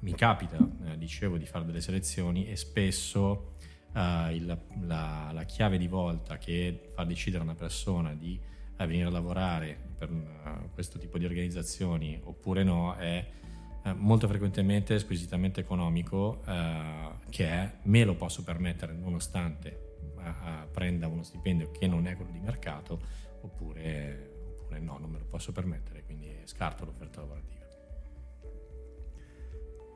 mi 0.00 0.14
capita, 0.14 0.56
eh, 0.86 0.98
dicevo, 0.98 1.36
di 1.36 1.46
fare 1.46 1.64
delle 1.64 1.80
selezioni 1.80 2.48
e 2.48 2.56
spesso 2.56 3.54
uh, 3.94 4.30
il, 4.30 4.58
la, 4.82 5.30
la, 5.32 5.44
chiave 5.44 5.78
di 5.78 5.88
volta 5.88 6.38
che 6.38 6.90
fa 6.94 7.04
decidere 7.04 7.42
una 7.42 7.54
persona 7.54 8.14
di 8.14 8.38
uh, 8.78 8.84
venire 8.84 9.06
a 9.06 9.10
lavorare 9.10 9.78
per 9.98 10.10
uh, 10.10 10.70
questo 10.72 10.98
tipo 10.98 11.18
di 11.18 11.24
organizzazioni 11.24 12.20
oppure 12.22 12.64
no 12.64 12.94
è 12.96 13.26
molto 13.96 14.28
frequentemente 14.28 14.96
squisitamente 15.00 15.58
economico 15.58 16.40
che 17.30 17.48
è 17.48 17.78
me 17.82 18.04
lo 18.04 18.14
posso 18.14 18.44
permettere 18.44 18.92
nonostante 18.92 19.96
prenda 20.70 21.08
uno 21.08 21.24
stipendio 21.24 21.72
che 21.72 21.88
non 21.88 22.06
è 22.06 22.14
quello 22.14 22.30
di 22.30 22.38
mercato 22.38 23.00
oppure, 23.42 24.54
oppure 24.58 24.80
no, 24.80 24.98
non 24.98 25.10
me 25.10 25.18
lo 25.18 25.24
posso 25.24 25.52
permettere, 25.52 26.02
quindi 26.04 26.30
scarto 26.44 26.84
l'offerta 26.84 27.20
lavorativa. 27.20 27.60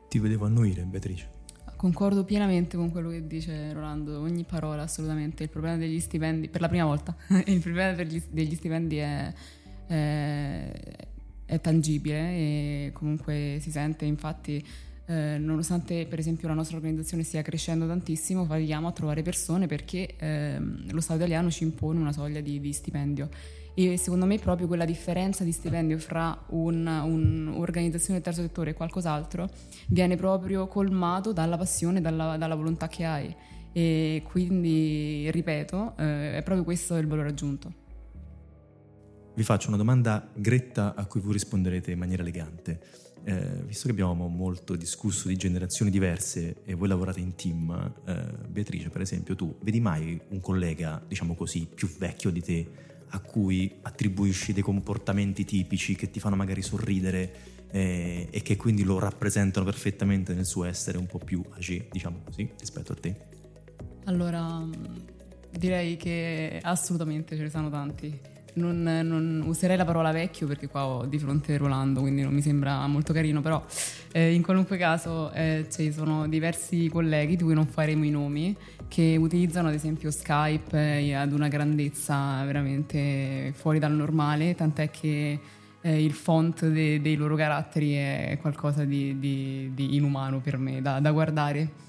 Ti 0.09 0.19
vedevo 0.19 0.47
annuire, 0.47 0.83
Beatrice. 0.83 1.36
Concordo 1.75 2.25
pienamente 2.25 2.76
con 2.76 2.90
quello 2.90 3.11
che 3.11 3.26
dice 3.26 3.73
Rolando, 3.73 4.20
ogni 4.20 4.44
parola 4.44 4.82
assolutamente. 4.82 5.43
Il 5.43 5.49
problema 5.49 5.76
degli 5.76 6.00
stipendi, 6.00 6.49
per 6.49 6.60
la 6.60 6.69
prima 6.69 6.84
volta, 6.84 7.14
il 7.47 7.60
problema 7.60 7.93
degli, 7.93 8.23
degli 8.30 8.54
stipendi 8.54 8.97
è, 8.97 9.32
è, 9.86 10.73
è, 11.45 11.60
tangibile 11.60 12.30
e 12.30 12.91
comunque 12.93 13.58
si 13.60 13.71
sente, 13.71 14.04
infatti, 14.04 14.64
eh, 15.06 15.36
nonostante 15.38 16.06
per 16.06 16.19
esempio 16.19 16.49
la 16.49 16.54
nostra 16.54 16.76
organizzazione 16.76 17.23
stia 17.23 17.43
crescendo 17.43 17.86
tantissimo, 17.86 18.45
fatichiamo 18.45 18.88
a 18.88 18.93
trovare 18.93 19.23
persone 19.23 19.67
perché 19.67 20.17
eh, 20.17 20.58
lo 20.58 21.00
Stato 21.00 21.19
italiano 21.19 21.50
ci 21.50 21.64
impone 21.64 21.99
una 22.00 22.12
soglia 22.12 22.41
di, 22.41 22.58
di 22.58 22.73
stipendio 22.73 23.28
e 23.78 23.99
secondo 23.99 24.25
me 24.25 24.39
proprio 24.39 24.67
quella 24.67 24.86
differenza 24.86 25.45
di 25.45 25.52
stipendio 25.52 25.99
fra 25.99 26.45
un'organizzazione 26.47 28.15
del 28.15 28.23
terzo 28.23 28.41
settore 28.41 28.71
e 28.71 28.73
qualcos'altro 28.73 29.50
viene 29.89 30.17
proprio 30.17 30.67
colmato 30.67 31.34
dalla 31.34 31.58
passione, 31.58 32.00
dalla, 32.00 32.39
dalla 32.39 32.54
volontà 32.54 32.89
che 32.89 33.04
hai 33.04 33.36
e 33.73 34.23
quindi 34.25 35.30
ripeto 35.30 35.93
eh, 35.99 36.39
è 36.39 36.43
proprio 36.43 36.65
questo 36.65 36.97
il 36.97 37.06
valore 37.06 37.28
aggiunto. 37.28 37.75
Vi 39.34 39.43
faccio 39.43 39.69
una 39.69 39.76
domanda 39.76 40.26
gretta 40.32 40.95
a 40.95 41.04
cui 41.04 41.21
voi 41.21 41.34
risponderete 41.34 41.91
in 41.91 41.99
maniera 41.99 42.23
elegante. 42.23 42.80
Eh, 43.25 43.62
visto 43.67 43.84
che 43.84 43.91
abbiamo 43.91 44.28
molto 44.28 44.75
discusso 44.75 45.28
di 45.28 45.36
generazioni 45.36 45.91
diverse 45.91 46.62
e 46.65 46.73
voi 46.73 46.89
lavorate 46.89 47.21
in 47.21 47.34
team, 47.34 47.93
eh, 48.06 48.49
Beatrice 48.49 48.89
per 48.89 49.02
esempio, 49.02 49.34
tu 49.34 49.54
vedi 49.60 49.80
mai 49.80 50.19
un 50.28 50.41
collega, 50.41 51.02
diciamo 51.06 51.34
così, 51.34 51.69
più 51.75 51.89
vecchio 51.99 52.30
di 52.30 52.41
te 52.41 52.85
a 53.10 53.21
cui 53.21 53.78
attribuisci 53.82 54.52
dei 54.52 54.62
comportamenti 54.62 55.45
tipici 55.45 55.95
che 55.95 56.10
ti 56.10 56.21
fanno 56.21 56.36
magari 56.36 56.62
sorridere 56.62 57.54
eh, 57.71 58.28
e 58.30 58.42
che 58.42 58.56
quindi 58.56 58.84
lo 58.84 58.99
rappresentano 58.99 59.64
perfettamente 59.64 60.34
nel 60.34 60.47
suo 60.47 60.64
essere 60.64 60.99
un 60.99 61.06
po' 61.06 61.19
più 61.19 61.42
agi, 61.50 61.88
diciamo 61.90 62.23
così, 62.25 62.50
rispetto 62.58 62.92
a 62.92 62.97
te? 62.97 63.16
Allora, 64.04 64.64
direi 65.50 65.97
che 65.97 66.60
assolutamente 66.62 67.36
ce 67.36 67.42
ne 67.42 67.50
sono 67.50 67.69
tanti. 67.71 68.35
Non, 68.56 68.82
non, 68.82 69.42
userei 69.47 69.76
la 69.76 69.84
parola 69.84 70.12
vecchio 70.12 70.47
perché 70.47 70.66
qua 70.66 70.86
ho 70.86 71.04
di 71.04 71.19
fronte 71.19 71.58
Rolando, 71.58 72.00
quindi 72.00 72.23
non 72.23 72.32
mi 72.32 72.40
sembra 72.40 72.86
molto 72.86 73.12
carino, 73.12 73.42
però 73.42 73.62
eh, 74.12 74.32
in 74.32 74.42
qualunque 74.42 74.78
caso 74.78 75.30
eh, 75.32 75.66
ci 75.71 75.92
sono 75.92 76.26
diversi 76.26 76.88
colleghi 76.88 77.36
di 77.36 77.45
cui 77.45 77.52
non 77.52 77.66
faremo 77.66 78.04
i 78.06 78.10
nomi 78.10 78.56
che 78.88 79.16
utilizzano 79.21 79.69
ad 79.69 79.75
esempio 79.75 80.10
Skype 80.10 80.75
eh, 80.75 81.12
ad 81.12 81.32
una 81.32 81.49
grandezza 81.49 82.42
veramente 82.45 83.52
fuori 83.54 83.78
dal 83.78 83.92
normale, 83.92 84.54
tant'è 84.54 84.88
che 84.88 85.38
eh, 85.82 86.02
il 86.02 86.12
font 86.12 86.66
de- 86.66 87.00
dei 87.02 87.16
loro 87.16 87.36
caratteri 87.36 87.92
è 87.92 88.38
qualcosa 88.40 88.84
di, 88.84 89.19
di, 89.19 89.71
di 89.75 89.97
inumano 89.97 90.40
per 90.40 90.56
me 90.56 90.80
da, 90.80 90.99
da 90.99 91.12
guardare. 91.12 91.84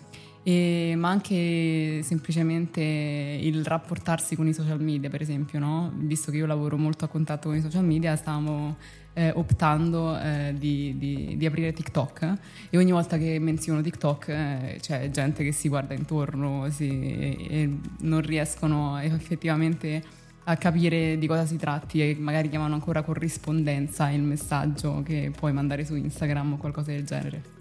E, 0.47 0.95
ma 0.95 1.09
anche 1.09 2.01
semplicemente 2.03 2.79
il 2.81 3.65
rapportarsi 3.65 4.37
con 4.37 4.47
i 4.47 4.53
social 4.53 4.81
media, 4.81 5.09
per 5.09 5.21
esempio, 5.21 5.59
no? 5.59 5.91
visto 5.93 6.31
che 6.31 6.37
io 6.37 6.45
lavoro 6.45 6.77
molto 6.77 7.03
a 7.03 7.09
contatto 7.09 7.49
con 7.49 7.57
i 7.57 7.61
social 7.61 7.83
media, 7.83 8.15
stavamo 8.15 8.77
eh, 9.11 9.29
optando 9.35 10.17
eh, 10.17 10.55
di, 10.57 10.95
di, 10.97 11.35
di, 11.35 11.45
aprire 11.45 11.73
TikTok 11.73 12.37
e 12.69 12.77
ogni 12.77 12.93
volta 12.93 13.17
che 13.17 13.37
menziono 13.39 13.81
TikTok 13.81 14.27
eh, 14.29 14.77
c'è 14.79 15.09
gente 15.09 15.43
che 15.43 15.51
si 15.51 15.67
guarda 15.67 15.93
intorno 15.93 16.69
si, 16.69 16.87
e, 16.87 17.47
e 17.49 17.79
non 18.03 18.21
riescono 18.21 18.97
effettivamente 18.99 20.01
a 20.45 20.55
capire 20.55 21.17
di 21.17 21.27
cosa 21.27 21.45
si 21.45 21.57
tratti 21.57 21.99
e 21.99 22.15
magari 22.17 22.47
chiamano 22.47 22.73
ancora 22.73 23.01
corrispondenza 23.01 24.09
il 24.11 24.21
messaggio 24.21 25.03
che 25.03 25.29
puoi 25.35 25.51
mandare 25.51 25.83
su 25.83 25.93
Instagram 25.95 26.53
o 26.53 26.55
qualcosa 26.55 26.91
del 26.91 27.03
genere. 27.03 27.56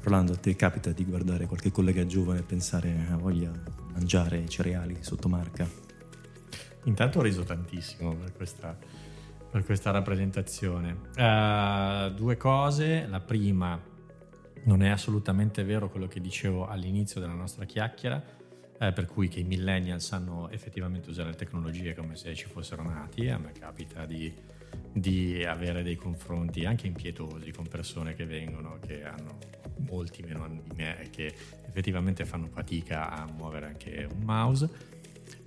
Rolando, 0.00 0.32
a 0.32 0.36
te 0.36 0.54
capita 0.56 0.90
di 0.92 1.04
guardare 1.04 1.46
qualche 1.46 1.70
collega 1.70 2.06
giovane 2.06 2.40
e 2.40 2.42
pensare 2.42 3.06
a 3.10 3.16
voglia 3.16 3.50
mangiare 3.92 4.48
cereali 4.48 4.96
sotto 5.00 5.28
marca? 5.28 5.68
Intanto 6.84 7.18
ho 7.18 7.22
riso 7.22 7.42
tantissimo 7.42 8.14
per 8.14 8.32
questa, 8.32 8.78
per 9.50 9.64
questa 9.64 9.90
rappresentazione. 9.90 10.96
Uh, 11.16 12.14
due 12.14 12.36
cose. 12.38 13.06
La 13.06 13.20
prima, 13.20 13.78
non 14.64 14.82
è 14.82 14.88
assolutamente 14.88 15.64
vero 15.64 15.90
quello 15.90 16.06
che 16.06 16.20
dicevo 16.20 16.66
all'inizio 16.66 17.20
della 17.20 17.34
nostra 17.34 17.64
chiacchiera, 17.64 18.22
eh, 18.78 18.92
per 18.92 19.06
cui 19.06 19.28
che 19.28 19.40
i 19.40 19.44
millennial 19.44 20.00
sanno 20.00 20.48
effettivamente 20.48 21.10
usare 21.10 21.30
le 21.30 21.36
tecnologie 21.36 21.94
come 21.94 22.16
se 22.16 22.34
ci 22.34 22.46
fossero 22.46 22.82
nati. 22.82 23.28
A 23.28 23.36
me 23.36 23.52
capita 23.52 24.06
di, 24.06 24.32
di 24.92 25.44
avere 25.44 25.82
dei 25.82 25.96
confronti 25.96 26.64
anche 26.64 26.86
impietosi 26.86 27.50
con 27.50 27.66
persone 27.66 28.14
che 28.14 28.24
vengono, 28.24 28.78
che 28.78 29.04
hanno 29.04 29.38
molti 29.86 30.22
meno 30.22 30.44
anni 30.44 30.62
di 30.62 30.74
me 30.74 31.08
che 31.10 31.34
effettivamente 31.66 32.24
fanno 32.24 32.48
fatica 32.48 33.10
a 33.10 33.26
muovere 33.26 33.66
anche 33.66 34.08
un 34.10 34.22
mouse. 34.24 34.96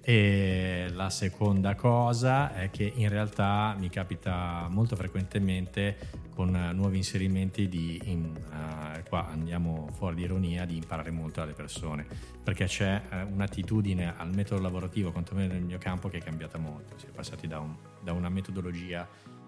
E 0.03 0.89
la 0.93 1.11
seconda 1.11 1.75
cosa 1.75 2.55
è 2.55 2.71
che 2.71 2.91
in 2.95 3.07
realtà 3.07 3.75
mi 3.77 3.89
capita 3.89 4.67
molto 4.69 4.95
frequentemente 4.95 6.21
con 6.33 6.49
nuovi 6.73 6.97
inserimenti 6.97 7.69
di 7.69 8.01
in, 8.05 8.33
uh, 8.33 9.07
qua 9.07 9.27
andiamo 9.27 9.89
fuori 9.91 10.15
di 10.15 10.23
ironia, 10.23 10.65
di 10.65 10.75
imparare 10.75 11.11
molto 11.11 11.41
dalle 11.41 11.53
persone, 11.53 12.07
perché 12.43 12.65
c'è 12.65 13.01
eh, 13.11 13.21
un'attitudine 13.21 14.17
al 14.17 14.33
metodo 14.33 14.61
lavorativo, 14.61 15.11
quantomeno 15.11 15.53
nel 15.53 15.61
mio 15.61 15.77
campo, 15.77 16.09
che 16.09 16.17
è 16.17 16.21
cambiata 16.23 16.57
molto. 16.57 16.97
Si 16.97 17.05
è 17.05 17.09
passati 17.09 17.47
da, 17.47 17.59
un, 17.59 17.75
da 18.01 18.13
una 18.13 18.29
metodologia 18.29 19.07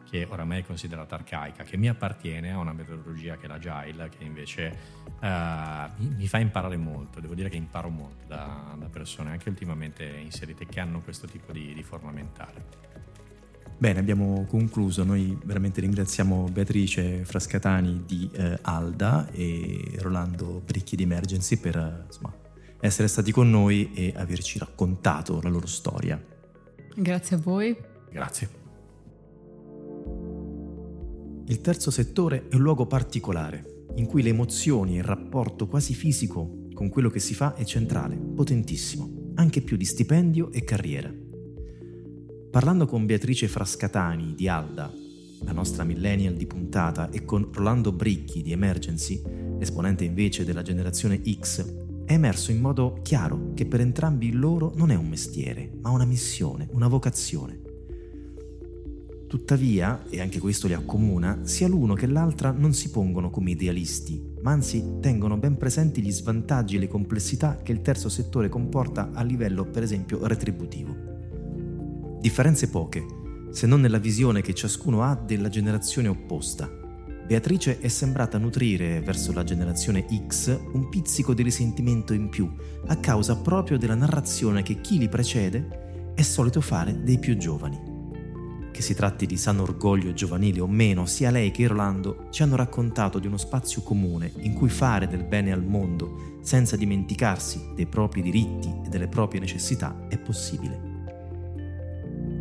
che 0.09 0.27
oramai 0.29 0.61
è 0.61 0.65
considerata 0.65 1.15
arcaica, 1.15 1.63
che 1.63 1.77
mi 1.77 1.89
appartiene 1.89 2.51
a 2.51 2.57
una 2.57 2.73
metodologia 2.73 3.37
che 3.37 3.45
è 3.45 3.47
l'agile, 3.47 4.09
che 4.09 4.23
invece 4.23 4.77
uh, 5.21 5.25
mi, 5.97 6.15
mi, 6.15 6.27
fa 6.27 6.39
imparare 6.39 6.77
molto. 6.77 7.19
Devo 7.19 7.33
dire 7.33 7.49
che 7.49 7.57
imparo 7.57 7.89
molto 7.89 8.25
da, 8.27 8.75
da, 8.77 8.87
persone 8.87 9.31
anche 9.31 9.49
ultimamente 9.49 10.03
inserite 10.05 10.65
che 10.65 10.79
hanno 10.79 11.01
questo 11.01 11.27
tipo 11.27 11.51
di, 11.51 11.73
di 11.73 11.83
forma 11.83 12.11
mentale. 12.11 12.91
Bene, 13.77 13.99
abbiamo 13.99 14.45
concluso. 14.47 15.03
Noi 15.03 15.37
veramente 15.43 15.81
ringraziamo 15.81 16.47
Beatrice 16.51 17.25
Frascatani 17.25 18.03
di 18.05 18.29
eh, 18.33 18.57
Alda 18.61 19.29
e 19.31 19.97
Rolando 19.99 20.61
Bricchi 20.63 20.95
di 20.95 21.03
Emergency 21.03 21.57
per 21.57 22.05
insomma, 22.05 22.33
essere 22.79 23.07
stati 23.07 23.31
con 23.31 23.49
noi 23.49 23.91
e 23.93 24.13
averci 24.15 24.59
raccontato 24.59 25.41
la 25.41 25.49
loro 25.49 25.67
storia. 25.67 26.21
Grazie 26.95 27.35
a 27.35 27.39
voi. 27.39 27.75
Grazie. 28.09 28.62
Il 31.45 31.59
terzo 31.59 31.91
settore 31.91 32.47
è 32.47 32.55
un 32.55 32.61
luogo 32.61 32.85
particolare, 32.85 33.85
in 33.95 34.05
cui 34.05 34.21
le 34.21 34.29
emozioni 34.29 34.95
e 34.95 34.99
il 34.99 35.03
rapporto 35.03 35.67
quasi 35.67 35.93
fisico 35.93 36.67
con 36.73 36.87
quello 36.89 37.09
che 37.09 37.19
si 37.19 37.33
fa 37.33 37.53
è 37.53 37.65
centrale, 37.65 38.15
potentissimo, 38.15 39.31
anche 39.35 39.61
più 39.61 39.75
di 39.75 39.83
stipendio 39.83 40.51
e 40.51 40.63
carriera. 40.63 41.13
Parlando 42.49 42.85
con 42.85 43.05
Beatrice 43.05 43.47
Frascatani 43.47 44.35
di 44.35 44.47
Alda, 44.47 44.91
la 45.41 45.51
nostra 45.51 45.83
millennial 45.83 46.35
di 46.35 46.45
puntata, 46.45 47.09
e 47.09 47.25
con 47.25 47.49
Rolando 47.51 47.91
Bricchi 47.91 48.41
di 48.41 48.53
Emergency, 48.53 49.21
esponente 49.59 50.05
invece 50.05 50.45
della 50.45 50.61
generazione 50.61 51.21
X, 51.21 51.81
è 52.05 52.13
emerso 52.13 52.51
in 52.51 52.61
modo 52.61 52.99
chiaro 53.01 53.51
che 53.53 53.65
per 53.65 53.81
entrambi 53.81 54.31
loro 54.31 54.71
non 54.75 54.91
è 54.91 54.95
un 54.95 55.07
mestiere, 55.07 55.71
ma 55.81 55.89
una 55.89 56.05
missione, 56.05 56.69
una 56.71 56.87
vocazione. 56.87 57.62
Tuttavia, 59.33 60.03
e 60.11 60.21
anche 60.21 60.37
questo 60.37 60.67
li 60.67 60.75
accomuna, 60.75 61.39
sia 61.41 61.67
l'uno 61.67 61.95
che 61.95 62.05
l'altra 62.05 62.51
non 62.51 62.71
si 62.71 62.91
pongono 62.91 63.31
come 63.31 63.49
idealisti, 63.49 64.21
ma 64.43 64.51
anzi 64.51 64.99
tengono 65.01 65.37
ben 65.37 65.57
presenti 65.57 66.03
gli 66.03 66.11
svantaggi 66.11 66.75
e 66.75 66.79
le 66.79 66.87
complessità 66.87 67.57
che 67.63 67.71
il 67.71 67.81
terzo 67.81 68.09
settore 68.09 68.47
comporta 68.47 69.09
a 69.11 69.23
livello, 69.23 69.65
per 69.65 69.81
esempio, 69.81 70.27
retributivo. 70.27 70.95
Differenze 72.19 72.69
poche, 72.69 73.03
se 73.49 73.65
non 73.65 73.81
nella 73.81 73.97
visione 73.97 74.43
che 74.43 74.53
ciascuno 74.53 75.01
ha 75.01 75.15
della 75.15 75.49
generazione 75.49 76.09
opposta. 76.09 76.69
Beatrice 77.25 77.79
è 77.79 77.87
sembrata 77.87 78.37
nutrire 78.37 79.01
verso 79.01 79.33
la 79.33 79.43
generazione 79.43 80.05
X 80.27 80.55
un 80.73 80.89
pizzico 80.89 81.33
di 81.33 81.41
risentimento 81.41 82.13
in 82.13 82.29
più, 82.29 82.47
a 82.85 82.97
causa 82.97 83.35
proprio 83.37 83.79
della 83.79 83.95
narrazione 83.95 84.61
che 84.61 84.79
chi 84.79 84.99
li 84.99 85.09
precede 85.09 86.11
è 86.13 86.21
solito 86.21 86.61
fare 86.61 87.01
dei 87.01 87.17
più 87.17 87.35
giovani. 87.35 87.92
Che 88.73 88.81
si 88.81 88.95
tratti 88.95 89.27
di 89.27 89.37
sano 89.37 89.61
orgoglio 89.61 90.13
giovanile 90.13 90.59
o 90.59 90.65
meno, 90.65 91.05
sia 91.05 91.29
lei 91.29 91.51
che 91.51 91.67
Rolando 91.67 92.25
ci 92.31 92.41
hanno 92.41 92.55
raccontato 92.55 93.19
di 93.19 93.27
uno 93.27 93.37
spazio 93.37 93.83
comune 93.83 94.31
in 94.37 94.55
cui 94.55 94.67
fare 94.67 95.07
del 95.07 95.23
bene 95.23 95.51
al 95.51 95.63
mondo 95.63 96.39
senza 96.41 96.75
dimenticarsi 96.75 97.73
dei 97.75 97.85
propri 97.85 98.23
diritti 98.23 98.73
e 98.83 98.89
delle 98.89 99.07
proprie 99.07 99.39
necessità 99.39 100.07
è 100.09 100.17
possibile. 100.17 100.89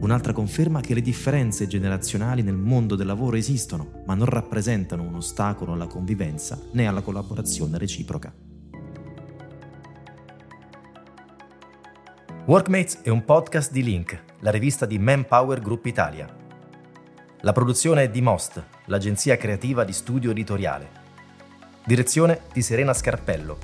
Un'altra 0.00 0.32
conferma 0.32 0.80
che 0.80 0.94
le 0.94 1.02
differenze 1.02 1.66
generazionali 1.66 2.40
nel 2.40 2.56
mondo 2.56 2.96
del 2.96 3.06
lavoro 3.06 3.36
esistono, 3.36 4.02
ma 4.06 4.14
non 4.14 4.26
rappresentano 4.26 5.02
un 5.02 5.16
ostacolo 5.16 5.74
alla 5.74 5.86
convivenza 5.86 6.58
né 6.72 6.86
alla 6.86 7.02
collaborazione 7.02 7.76
reciproca. 7.76 8.51
Workmates 12.44 13.02
è 13.02 13.08
un 13.08 13.24
podcast 13.24 13.70
di 13.70 13.84
Link 13.84 14.20
la 14.40 14.50
rivista 14.50 14.84
di 14.84 14.98
Manpower 14.98 15.60
Group 15.60 15.86
Italia. 15.86 16.26
La 17.42 17.52
produzione 17.52 18.02
è 18.02 18.10
di 18.10 18.20
Most, 18.20 18.60
l'agenzia 18.86 19.36
creativa 19.36 19.84
di 19.84 19.92
studio 19.92 20.32
editoriale. 20.32 20.88
Direzione 21.84 22.40
di 22.52 22.60
Serena 22.60 22.92
Scarpello. 22.92 23.58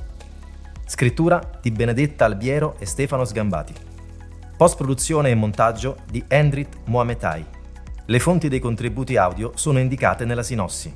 Scrittura 0.87 1.59
di 1.61 1.73
Benedetta 1.73 2.27
Albiero 2.27 2.77
e 2.79 2.87
Stefano 2.87 3.25
Sgambati. 3.25 3.75
Post-produzione 4.57 5.31
e 5.31 5.35
montaggio 5.35 5.97
di 6.09 6.25
Endrit 6.29 6.77
Mohametai. 6.85 7.45
Le 8.07 8.19
fonti 8.21 8.49
dei 8.49 8.61
contributi 8.61 9.17
audio 9.17 9.51
sono 9.57 9.81
indicate 9.81 10.25
nella 10.25 10.45
sinossi. 10.45 10.95